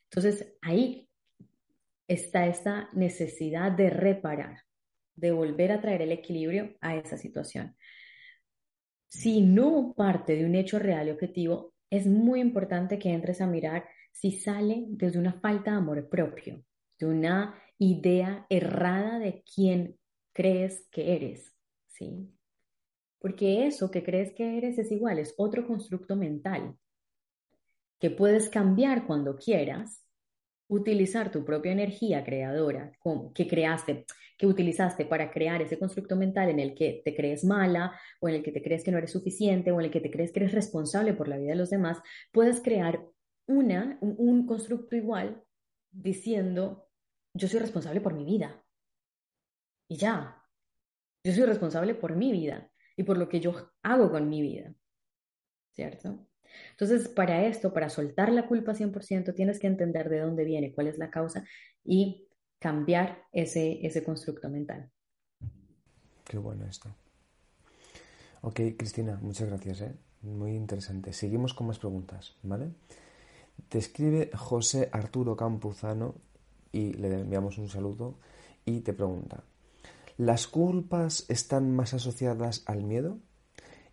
[0.10, 1.08] Entonces ahí
[2.10, 4.58] está esta necesidad de reparar,
[5.16, 7.76] de volver a traer el equilibrio a esa situación.
[9.08, 13.48] Si no parte de un hecho real y objetivo, es muy importante que entres a
[13.48, 16.64] mirar si sale desde una falta de amor propio,
[17.00, 20.00] de una idea errada de quién
[20.34, 21.56] crees que eres,
[21.88, 22.32] ¿sí?
[23.20, 26.76] Porque eso que crees que eres es igual, es otro constructo mental
[28.00, 30.03] que puedes cambiar cuando quieras,
[30.68, 32.92] utilizar tu propia energía creadora
[33.36, 34.06] que creaste,
[34.38, 38.36] que utilizaste para crear ese constructo mental en el que te crees mala o en
[38.36, 40.40] el que te crees que no eres suficiente o en el que te crees que
[40.40, 42.00] eres responsable por la vida de los demás,
[42.32, 43.06] puedes crear
[43.46, 45.44] una, un, constructo igual
[45.92, 46.88] diciendo,
[47.34, 48.64] yo soy responsable por mi vida.
[49.90, 50.42] Y ya,
[51.24, 54.74] yo soy responsable por mi vida y por lo que yo hago con mi vida.
[55.74, 56.28] ¿Cierto?
[56.72, 60.88] Entonces, para esto, para soltar la culpa 100%, tienes que entender de dónde viene, cuál
[60.88, 61.44] es la causa
[61.84, 62.28] y
[62.60, 64.90] cambiar ese, ese constructo mental.
[66.24, 66.96] Qué bueno esto.
[68.42, 69.82] Ok, Cristina, muchas gracias.
[69.82, 69.96] ¿eh?
[70.22, 71.14] Muy interesante.
[71.14, 72.72] Seguimos con más preguntas, ¿vale?
[73.70, 76.16] Te escribe José Arturo Campuzano
[76.72, 78.18] y le enviamos un saludo
[78.66, 79.44] y te pregunta,
[80.18, 83.20] ¿las culpas están más asociadas al miedo?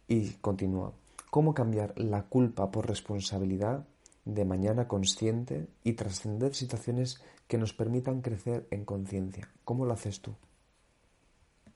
[0.08, 0.94] Y continúa,
[1.30, 3.86] ¿cómo cambiar la culpa por responsabilidad
[4.24, 9.48] de mañana consciente y trascender situaciones que nos permitan crecer en conciencia.
[9.64, 10.34] ¿Cómo lo haces tú?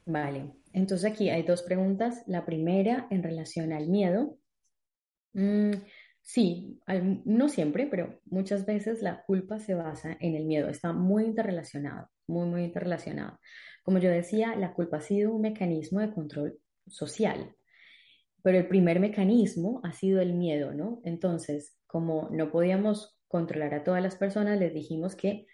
[0.06, 2.22] Vale, entonces aquí hay dos preguntas.
[2.26, 4.38] La primera en relación al miedo.
[5.32, 5.72] Mm,
[6.22, 6.80] sí,
[7.24, 10.68] no siempre, pero muchas veces la culpa se basa en el miedo.
[10.68, 13.40] Está muy interrelacionado, muy, muy interrelacionado.
[13.82, 17.56] Como yo decía, la culpa ha sido un mecanismo de control social,
[18.44, 21.00] pero el primer mecanismo ha sido el miedo, ¿no?
[21.02, 25.46] Entonces, como no podíamos controlar a todas las personas, les dijimos que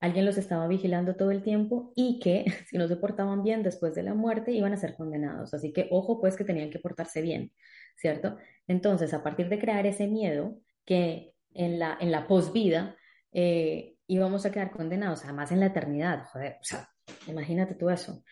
[0.00, 3.94] alguien los estaba vigilando todo el tiempo y que si no se portaban bien después
[3.94, 5.52] de la muerte iban a ser condenados.
[5.52, 7.52] Así que ojo pues que tenían que portarse bien,
[7.96, 8.38] ¿cierto?
[8.66, 12.96] Entonces, a partir de crear ese miedo que en la, en la posvida
[13.30, 16.88] eh, íbamos a quedar condenados, además en la eternidad, joder, o sea,
[17.26, 18.24] imagínate tú eso.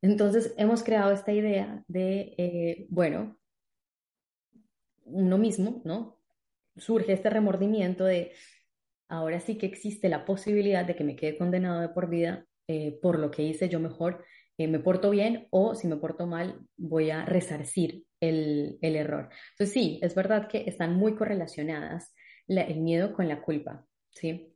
[0.00, 3.38] Entonces, hemos creado esta idea de, eh, bueno,
[5.12, 6.18] uno mismo, ¿no?
[6.76, 8.32] Surge este remordimiento de,
[9.08, 12.98] ahora sí que existe la posibilidad de que me quede condenado de por vida eh,
[13.02, 14.24] por lo que hice yo mejor,
[14.56, 19.28] eh, me porto bien o si me porto mal voy a resarcir el, error.
[19.52, 22.14] Entonces sí, es verdad que están muy correlacionadas
[22.46, 24.54] el miedo con la culpa, ¿sí?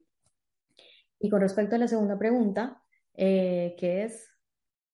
[1.18, 2.82] Y con respecto a la segunda pregunta,
[3.14, 4.30] eh, que es,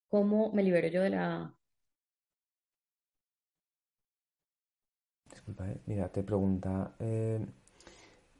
[0.07, 1.55] ¿cómo me libero yo de la...
[5.45, 6.95] Disculpa, mira, te pregunta...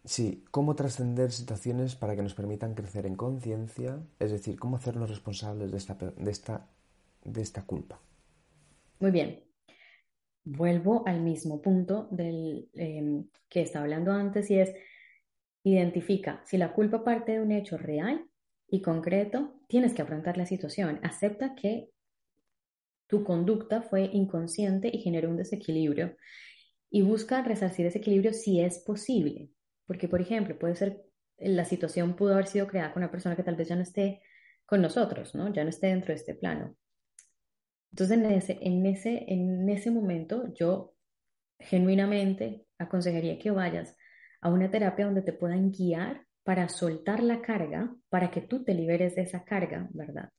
[0.05, 5.09] Sí, cómo trascender situaciones para que nos permitan crecer en conciencia, es decir, cómo hacernos
[5.09, 6.67] responsables de esta, de esta,
[7.23, 8.01] de esta culpa.
[8.99, 9.39] Muy bien.
[10.43, 14.73] Vuelvo al mismo punto del em, que estaba hablando antes y es
[15.63, 18.25] identifica si la culpa parte de un hecho real
[18.67, 20.99] y concreto, tienes que afrontar la situación.
[21.03, 21.91] Acepta que
[23.07, 26.17] tu conducta fue inconsciente y generó un desequilibrio
[26.95, 29.49] y busca resarcir ese equilibrio si es posible.
[29.87, 31.03] Porque, por ejemplo, puede ser,
[31.39, 34.21] la situación pudo haber sido creada con una persona que tal vez ya no esté
[34.63, 35.51] con nosotros, ¿no?
[35.51, 36.77] Ya no esté dentro de este plano.
[37.91, 40.93] Entonces, en ese, en ese, en ese momento, yo
[41.57, 43.97] genuinamente aconsejaría que vayas
[44.41, 48.75] a una terapia donde te puedan guiar para soltar la carga, para que tú te
[48.75, 50.29] liberes de esa carga, ¿verdad?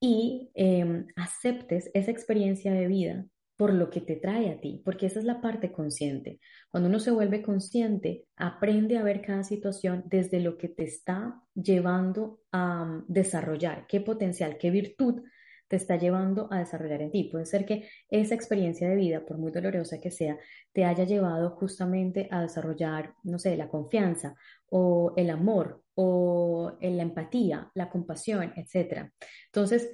[0.00, 5.06] Y em, aceptes esa experiencia de vida por lo que te trae a ti, porque
[5.06, 6.40] esa es la parte consciente.
[6.70, 11.42] Cuando uno se vuelve consciente, aprende a ver cada situación desde lo que te está
[11.54, 15.22] llevando a desarrollar, qué potencial, qué virtud
[15.68, 17.24] te está llevando a desarrollar en ti.
[17.24, 20.38] Puede ser que esa experiencia de vida, por muy dolorosa que sea,
[20.72, 24.36] te haya llevado justamente a desarrollar, no sé, la confianza
[24.68, 29.10] o el amor o la empatía, la compasión, etc.
[29.46, 29.90] Entonces,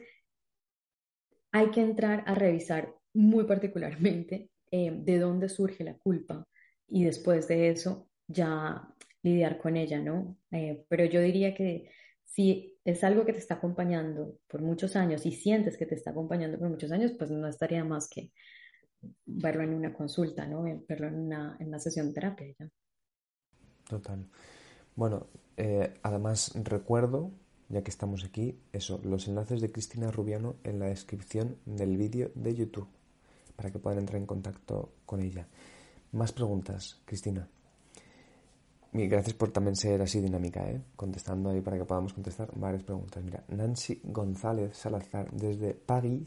[1.52, 6.46] hay que entrar a revisar muy particularmente eh, de dónde surge la culpa
[6.88, 8.88] y después de eso ya
[9.22, 10.36] lidiar con ella, ¿no?
[10.50, 11.90] Eh, pero yo diría que
[12.24, 16.10] si es algo que te está acompañando por muchos años y sientes que te está
[16.10, 18.32] acompañando por muchos años, pues no estaría más que
[19.24, 20.64] verlo en una consulta, ¿no?
[20.88, 22.54] Verlo en una, en una sesión de terapia.
[22.58, 22.68] ¿ya?
[23.88, 24.26] Total.
[24.96, 27.32] Bueno, eh, además recuerdo,
[27.68, 32.30] ya que estamos aquí, eso, los enlaces de Cristina Rubiano en la descripción del vídeo
[32.34, 32.88] de YouTube,
[33.62, 35.46] para que puedan entrar en contacto con ella.
[36.12, 37.48] Más preguntas, Cristina.
[38.92, 40.82] Gracias por también ser así dinámica, ¿eh?
[40.96, 43.22] contestando ahí para que podamos contestar varias preguntas.
[43.22, 46.26] Mira, Nancy González Salazar desde París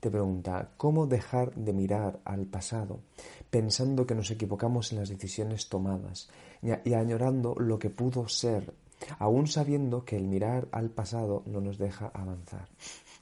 [0.00, 2.98] te pregunta, ¿cómo dejar de mirar al pasado
[3.48, 6.28] pensando que nos equivocamos en las decisiones tomadas
[6.60, 8.74] y añorando lo que pudo ser,
[9.20, 12.68] aún sabiendo que el mirar al pasado no nos deja avanzar?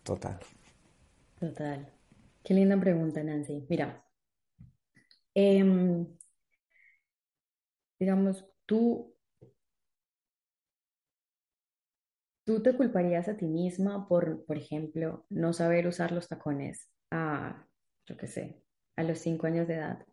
[0.03, 0.41] Total.
[1.39, 2.02] Total.
[2.45, 3.67] Qué linda pregunta, Nancy.
[3.69, 4.05] Mira,
[5.35, 6.07] em,
[7.99, 9.15] digamos, tú
[12.45, 17.67] ¿Tú te culparías a ti misma por, por ejemplo, no saber usar los tacones a,
[18.19, 18.63] qué sé,
[18.97, 20.05] a los cinco años de edad?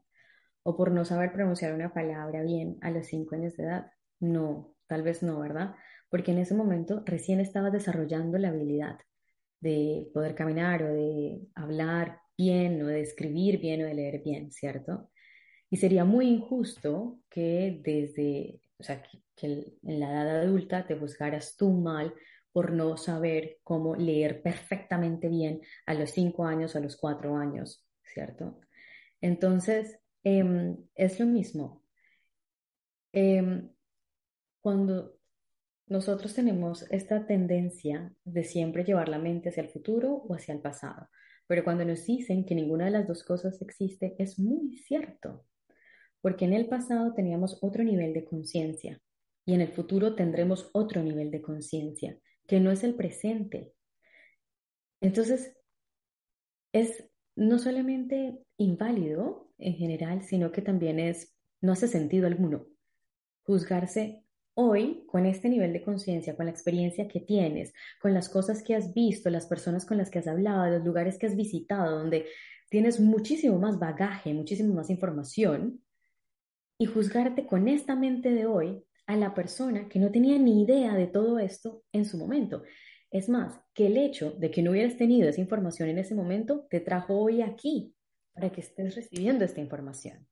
[0.63, 3.91] ¿O por no saber pronunciar una palabra bien a los cinco años de edad?
[4.19, 5.75] No, tal vez no, ¿verdad?
[6.09, 8.99] Porque en ese momento recién estabas desarrollando la habilidad
[9.59, 14.51] de poder caminar o de hablar bien o de escribir bien o de leer bien,
[14.51, 15.11] ¿cierto?
[15.69, 19.03] Y sería muy injusto que desde, o sea,
[19.35, 22.13] que en la edad adulta te juzgaras tú mal
[22.51, 27.85] por no saber cómo leer perfectamente bien a los cinco años a los cuatro años,
[28.03, 28.59] ¿cierto?
[29.21, 31.83] Entonces, em, es lo mismo.
[33.11, 33.69] Em,
[34.61, 35.18] cuando
[35.89, 40.61] nosotros tenemos esta tendencia de siempre llevar la mente hacia el futuro o hacia el
[40.61, 41.09] pasado,
[41.47, 45.45] pero cuando nos dicen que ninguna de las dos cosas existe, es muy cierto,
[46.21, 49.01] porque en el pasado teníamos otro nivel de conciencia,
[49.45, 53.73] y en el futuro tendremos otro nivel de conciencia, que no es el presente.
[55.01, 55.57] Entonces,
[56.71, 62.67] es no solamente inválido en general, sino que también es, no hace sentido alguno
[63.49, 64.23] juzgarse
[64.53, 68.75] hoy con este nivel de conciencia, con la experiencia que tienes, con las cosas que
[68.75, 72.25] has visto, las personas con las que has hablado, los lugares que has visitado, donde
[72.69, 75.81] tienes muchísimo más bagaje, muchísimo más información,
[76.79, 80.95] y juzgarte con esta mente de hoy a la persona que no tenía ni idea
[80.95, 82.63] de todo esto en su momento.
[83.11, 86.67] Es más, que el hecho de que no hubieras tenido esa información en ese momento
[86.69, 87.95] te trajo hoy aquí
[88.33, 90.27] para que estés recibiendo esta información.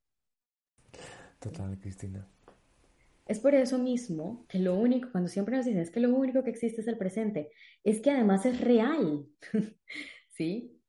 [1.40, 2.28] Total, Cristina.
[3.28, 6.44] Es por eso mismo que lo único, cuando siempre nos dicen es que lo único
[6.44, 7.52] que existe es el presente,
[7.84, 9.26] es que además es real.
[10.30, 10.82] ¿Sí?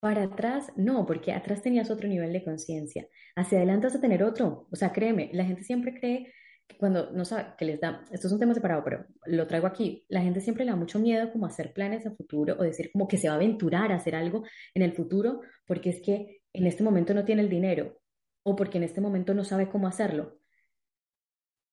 [0.00, 3.08] Para atrás, no, porque atrás tenías otro nivel de conciencia.
[3.34, 4.68] Hacia adelante vas a tener otro.
[4.70, 6.32] O sea, créeme, la gente siempre cree
[6.78, 10.04] cuando no sabe, que les da, esto es un tema separado, pero lo traigo aquí,
[10.08, 13.08] la gente siempre le da mucho miedo como hacer planes a futuro o decir como
[13.08, 14.44] que se va a aventurar a hacer algo
[14.74, 18.00] en el futuro porque es que en este momento no tiene el dinero
[18.42, 20.38] o porque en este momento no sabe cómo hacerlo.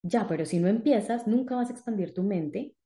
[0.04, 2.76] Ya, pero si no empiezas, nunca vas a expandir tu mente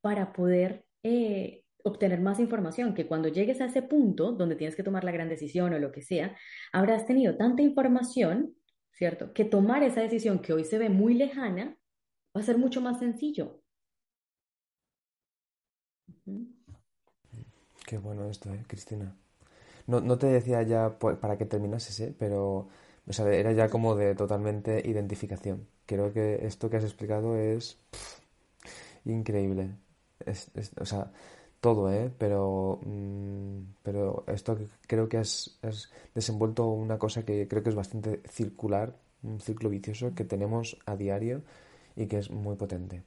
[0.00, 4.82] para poder eh, obtener más información, que cuando llegues a ese punto donde tienes que
[4.82, 6.36] tomar la gran decisión o lo que sea,
[6.72, 8.54] habrás tenido tanta información
[8.94, 9.32] ¿cierto?
[9.32, 11.76] Que tomar esa decisión que hoy se ve muy lejana
[12.36, 13.60] va a ser mucho más sencillo.
[17.86, 19.16] Qué bueno esto, ¿eh, Cristina?
[19.86, 22.14] No, no te decía ya para que terminases, ¿eh?
[22.18, 22.68] pero
[23.06, 25.68] era ya como de totalmente identificación.
[25.86, 27.78] Creo que esto que has explicado es
[29.04, 29.70] increíble.
[30.24, 31.10] Es, o sea,
[31.60, 32.12] todo, ¿eh?
[32.18, 35.58] Pero, mm, pero esto creo que has,
[36.14, 40.96] desenvuelto una cosa que creo que es bastante circular, un ciclo vicioso que tenemos a
[40.96, 41.42] diario
[41.96, 43.02] y que es muy potente.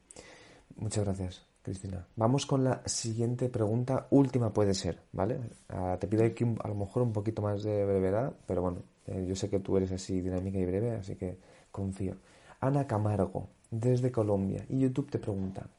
[0.76, 2.08] Muchas gracias, Cristina.
[2.16, 5.40] Vamos con la siguiente pregunta, última puede ser, ¿vale?
[5.70, 9.26] Ah, te pido aquí a lo mejor un poquito más de brevedad, pero bueno, eh,
[9.28, 11.38] yo sé que tú eres así dinámica y breve, así que
[11.72, 12.16] confío.
[12.60, 15.70] Ana Camargo, desde Colombia, y YouTube te pregunta,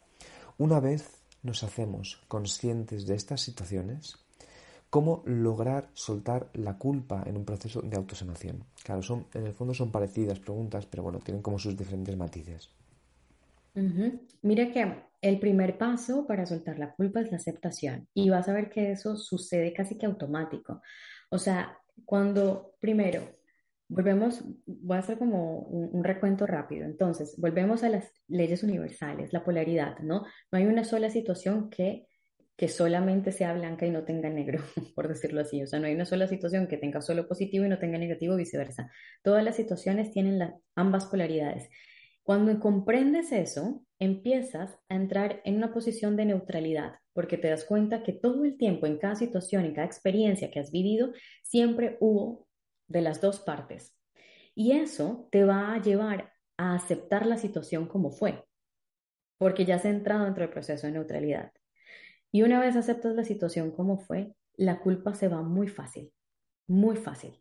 [0.59, 1.11] una vez
[1.43, 4.17] nos hacemos conscientes de estas situaciones,
[4.91, 8.65] cómo lograr soltar la culpa en un proceso de autosanación.
[8.83, 12.71] Claro, son, en el fondo son parecidas preguntas, pero bueno, tienen como sus diferentes matices.
[14.43, 18.53] Mira que el primer paso para soltar la culpa es la aceptación y vas a
[18.53, 20.83] ver que eso sucede casi que automático.
[21.31, 23.38] O sea, cuando primero
[23.89, 26.85] Volvemos, voy a hacer como un, recuento rápido.
[26.85, 30.25] Entonces, volvemos a las leyes universales, la polaridad, ¿no?
[30.53, 32.07] No hay una sola situación que,
[32.57, 34.63] que solamente sea blanca y no tenga negro,
[34.95, 35.63] por decirlo así.
[35.63, 38.37] O sea, no hay una sola situación que tenga solo positivo y no tenga negativo,
[38.37, 38.91] viceversa.
[39.23, 41.71] Todas las situaciones tienen las ambas polaridades.
[42.23, 48.03] Cuando comprendes eso, empiezas a entrar en una posición de neutralidad, porque te das cuenta
[48.03, 51.13] que todo el tiempo, en cada situación, en cada experiencia que has vivido,
[51.43, 52.48] siempre hubo
[52.89, 53.95] de las dos partes.
[54.55, 58.45] Y eso te va a llevar a aceptar la situación como fue,
[59.39, 61.53] porque ya has entrado dentro del proceso de neutralidad.
[62.33, 66.13] Y una vez aceptas la situación como fue, la culpa se va muy fácil,
[66.67, 67.41] muy fácil.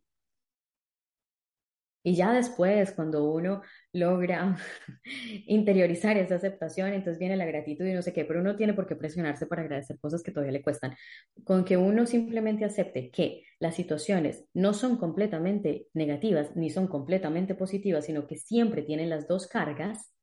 [2.08, 4.56] Y ya después, cuando uno logra
[5.46, 8.88] interiorizar esa aceptación, entonces viene la gratitud y no sé qué, pero uno tiene por
[8.88, 10.96] qué presionarse para agradecer cosas que todavía le cuestan.
[11.44, 17.56] Con que uno simplemente acepte que las situaciones no son completamente negativas ni son completamente
[17.56, 20.14] positivas, sino que siempre tienen las dos cargas,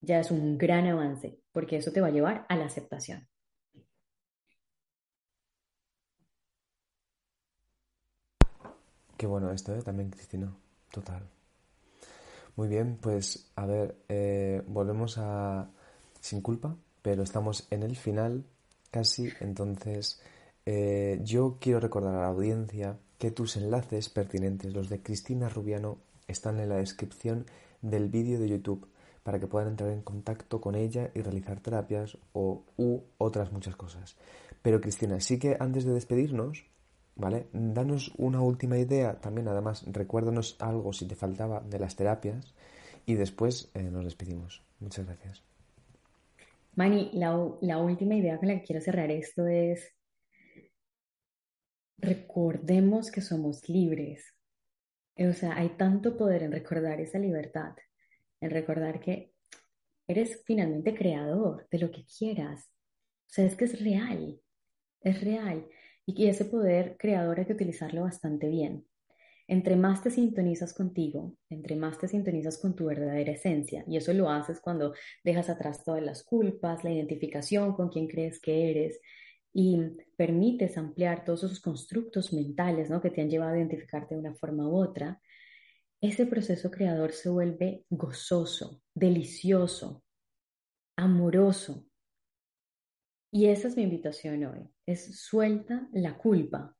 [0.00, 3.28] ya es un gran avance, porque eso te va a llevar a la aceptación.
[9.18, 9.82] Qué bueno esto, ¿eh?
[9.82, 10.56] También, Cristina.
[10.96, 11.28] Total.
[12.56, 15.68] Muy bien, pues a ver, eh, volvemos a
[16.22, 18.46] Sin culpa, pero estamos en el final
[18.90, 20.22] casi, entonces
[20.64, 25.98] eh, yo quiero recordar a la audiencia que tus enlaces pertinentes, los de Cristina Rubiano,
[26.28, 27.44] están en la descripción
[27.82, 28.88] del vídeo de YouTube
[29.22, 33.76] para que puedan entrar en contacto con ella y realizar terapias o u otras muchas
[33.76, 34.16] cosas.
[34.62, 36.64] Pero Cristina, sí que antes de despedirnos,
[37.16, 37.46] ¿vale?
[37.52, 42.54] Danos una última idea, también además recuérdanos algo si te faltaba de las terapias
[43.04, 44.62] y después eh, nos despedimos.
[44.78, 45.42] Muchas gracias.
[46.74, 49.94] Mani, la, la última idea con la que quiero cerrar esto es,
[51.98, 54.34] recordemos que somos libres.
[55.18, 57.74] O sea, hay tanto poder en recordar esa libertad,
[58.40, 59.32] en recordar que
[60.06, 62.70] eres finalmente creador de lo que quieras.
[63.26, 64.38] O sea, es que es real,
[65.00, 65.66] es real.
[66.06, 68.86] Y ese poder creador hay que utilizarlo bastante bien.
[69.48, 74.12] Entre más te sintonizas contigo, entre más te sintonizas con tu verdadera esencia, y eso
[74.12, 79.00] lo haces cuando dejas atrás todas las culpas, la identificación con quien crees que eres,
[79.52, 79.78] y
[80.16, 83.00] permites ampliar todos esos constructos mentales ¿no?
[83.00, 85.20] que te han llevado a identificarte de una forma u otra,
[86.00, 90.04] ese proceso creador se vuelve gozoso, delicioso,
[90.96, 91.85] amoroso,
[93.36, 96.74] y esa es mi invitación hoy, es suelta la culpa.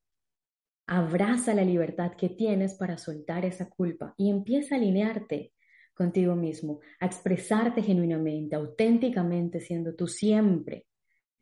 [0.86, 5.52] Abraza la libertad que tienes para soltar esa culpa y empieza a alinearte
[5.92, 10.86] contigo mismo, a expresarte genuinamente, auténticamente, siendo tú siempre.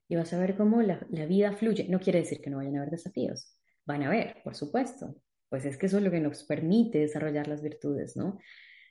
[0.08, 0.98] Y vas a ver cómo la,
[1.28, 1.86] vida fluye.
[1.88, 3.56] No quiere decir que no vayan a haber desafíos.
[3.86, 5.14] Van a haber, por supuesto.
[5.48, 8.40] Pues es que eso es lo que nos permite desarrollar las virtudes, ¿no?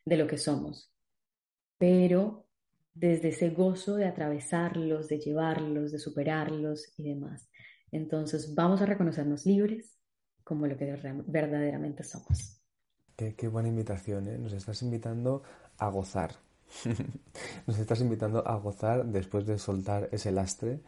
[0.06, 0.90] De lo que somos.
[1.78, 2.48] Pero
[2.94, 7.50] desde ese gozo de atravesarlos, de llevarlos, de superarlos y demás.
[7.92, 9.98] Entonces vamos a reconocernos libres
[10.44, 10.86] como lo que
[11.28, 12.60] verdaderamente somos.
[13.16, 14.38] Qué, buena invitación, ¿eh?
[14.38, 15.44] Nos estás invitando
[15.78, 16.36] a gozar.
[17.68, 20.82] Nos estás invitando a gozar después de soltar ese lastre.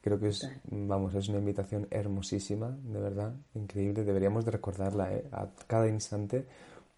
[0.00, 4.04] Creo que es, vamos, es una invitación hermosísima, de verdad, increíble.
[4.04, 5.24] Deberíamos de recordarla ¿eh?
[5.32, 6.46] a cada instante.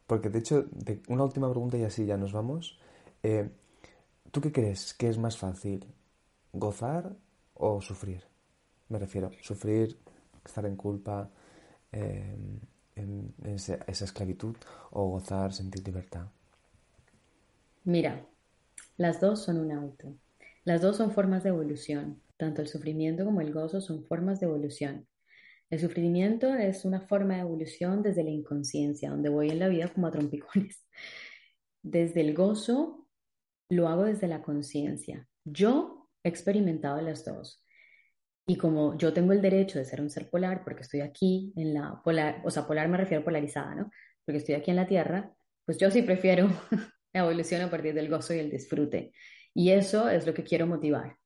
[0.06, 2.78] Porque de hecho, de, una última pregunta y así ya nos vamos.
[3.22, 3.48] Eh,
[4.36, 5.82] ¿Tú qué crees que es más fácil?
[6.52, 7.16] ¿Gozar
[7.54, 8.22] o sufrir?
[8.90, 9.98] Me refiero, sufrir,
[10.44, 11.30] estar en culpa,
[11.90, 12.60] em,
[12.96, 14.54] en, esa, esclavitud
[14.90, 16.26] o gozar, sentir libertad.
[17.84, 18.26] Mira,
[18.98, 20.14] las dos son un auto.
[20.64, 22.20] Las dos son formas de evolución.
[22.36, 25.08] Tanto el sufrimiento como el gozo son formas de evolución.
[25.70, 29.88] El sufrimiento es una forma de evolución desde la inconsciencia, donde voy en la vida
[29.88, 30.84] como a trompicones.
[31.82, 33.05] Desde el gozo
[33.68, 35.28] lo hago desde la conciencia.
[35.44, 37.62] Yo he experimentado las dos.
[38.46, 41.74] Y como yo tengo el derecho de ser un ser polar, porque estoy aquí en
[41.74, 43.90] la polar, o sea, polar me refiero a polarizada, ¿no?
[44.24, 45.32] Porque estoy aquí en la Tierra,
[45.64, 46.48] pues yo sí prefiero
[47.12, 49.12] la evolución a partir del gozo y el disfrute.
[49.52, 51.16] Y eso es lo que quiero motivar.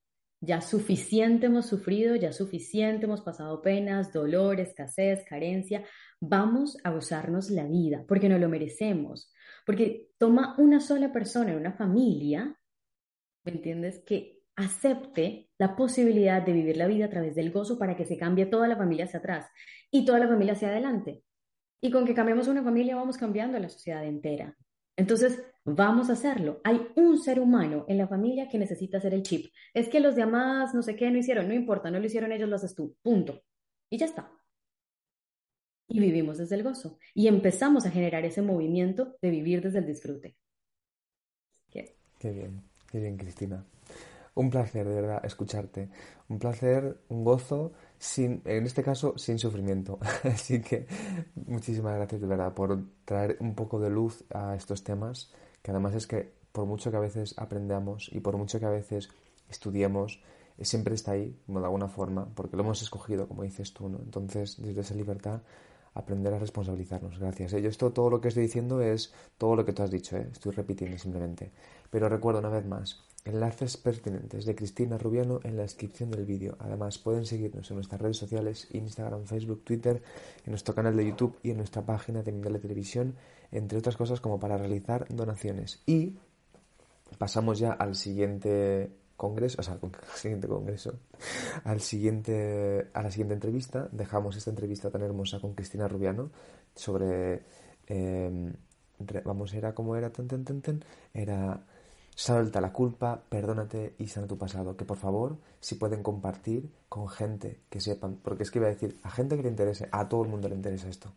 [0.41, 5.85] Ya suficiente hemos sufrido, ya suficiente hemos pasado penas, dolor, escasez, carencia.
[6.21, 9.31] Vamos a gozarnos la vida, porque no lo merecemos.
[9.67, 12.57] Porque toma una sola persona en una familia,
[13.45, 14.03] ¿me entiendes?
[14.05, 18.19] Que acepte la posibilidad de vivir la vida a través del gozo para que se
[18.19, 19.47] cambie toda la familia hacia atrás
[19.91, 21.23] y toda la familia hacia adelante.
[21.81, 24.55] Y con que cambiemos una familia vamos cambiando la sociedad entera.
[24.97, 26.61] Entonces, vamos a hacerlo.
[26.63, 29.51] Hay un ser humano en la familia que necesita hacer el chip.
[29.73, 32.51] Es que los demás, no sé qué, no hicieron, no importa, no lo hicieron ellos,
[32.51, 32.97] lo haces tú.
[33.03, 33.41] Punto.
[33.89, 34.31] Y ya está
[35.91, 36.99] y vivimos desde el gozo.
[37.15, 40.37] Y empezamos a generar ese movimiento de vivir desde el disfrute.
[42.21, 43.65] Qué bien, qué bien, Cristina.
[44.35, 45.89] Un placer, de verdad, escucharte.
[46.29, 49.99] Un placer, un gozo, sin, en este caso, sin sufrimiento.
[50.25, 50.87] Así que
[51.35, 55.33] muchísimas gracias, de verdad, por traer un poco de luz a estos temas,
[55.63, 58.71] que además es que por mucho que a veces aprendamos y por mucho que a
[58.71, 59.09] veces
[59.49, 60.23] estudiemos,
[60.61, 63.99] siempre está ahí, de alguna forma, porque lo hemos escogido, como dices tú, ¿no?
[64.01, 65.41] Entonces, desde esa libertad,
[65.95, 67.19] aprender a responsabilizarnos.
[67.19, 67.53] Gracias.
[67.53, 67.63] ¿eh?
[67.63, 70.29] Yo esto, todo lo que estoy diciendo es todo lo que tú has dicho, ¿eh?
[70.31, 71.51] estoy repitiendo simplemente.
[71.91, 76.57] Pero recuerdo una vez más, enlaces pertinentes de Cristina Rubiano en la descripción del vídeo.
[76.61, 80.03] Además, pueden seguirnos en nuestras redes sociales, Instagram, Facebook, Twitter,
[80.45, 83.17] en nuestro canal de YouTube y en nuestra página de Mindale Televisión,
[83.51, 85.83] entre otras cosas como para realizar donaciones.
[85.87, 86.17] Y
[87.19, 90.99] pasamos ya al siguiente congreso, o sea, al siguiente congreso,
[91.65, 93.87] al siguiente, a la siguiente entrevista.
[93.93, 96.31] Dejamos esta entrevista tan hermosa con Cristina Rubiano
[96.75, 97.43] sobre,
[97.87, 98.53] eh,
[99.25, 101.63] vamos, era como era, ten, ten, ten, ten, era
[102.15, 104.77] Salta la culpa, perdónate y sana tu pasado.
[104.77, 108.71] Que por favor, si pueden compartir con gente que sepan, porque es que iba a
[108.71, 111.11] decir, a gente que le interese, a todo el mundo le interesa esto.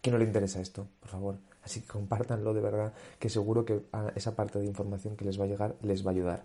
[0.00, 0.88] ¿A quién no le interesa esto?
[0.98, 1.36] Por favor.
[1.62, 3.82] Así que compártanlo de verdad, que seguro que
[4.16, 6.44] esa parte de información que les va a llegar les va a ayudar.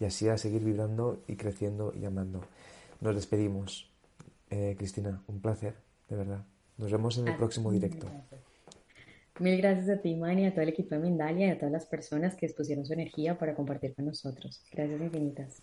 [0.00, 2.40] Y así a seguir vibrando y creciendo y amando.
[3.00, 3.92] Nos despedimos.
[4.50, 5.76] Eh, Cristina, un placer,
[6.08, 6.44] de verdad.
[6.78, 8.08] Nos vemos en el próximo directo.
[9.38, 11.86] Mil gracias a ti, Mani, a todo el equipo de Mindalia y a todas las
[11.86, 14.64] personas que expusieron su energía para compartir con nosotros.
[14.72, 15.62] Gracias infinitas.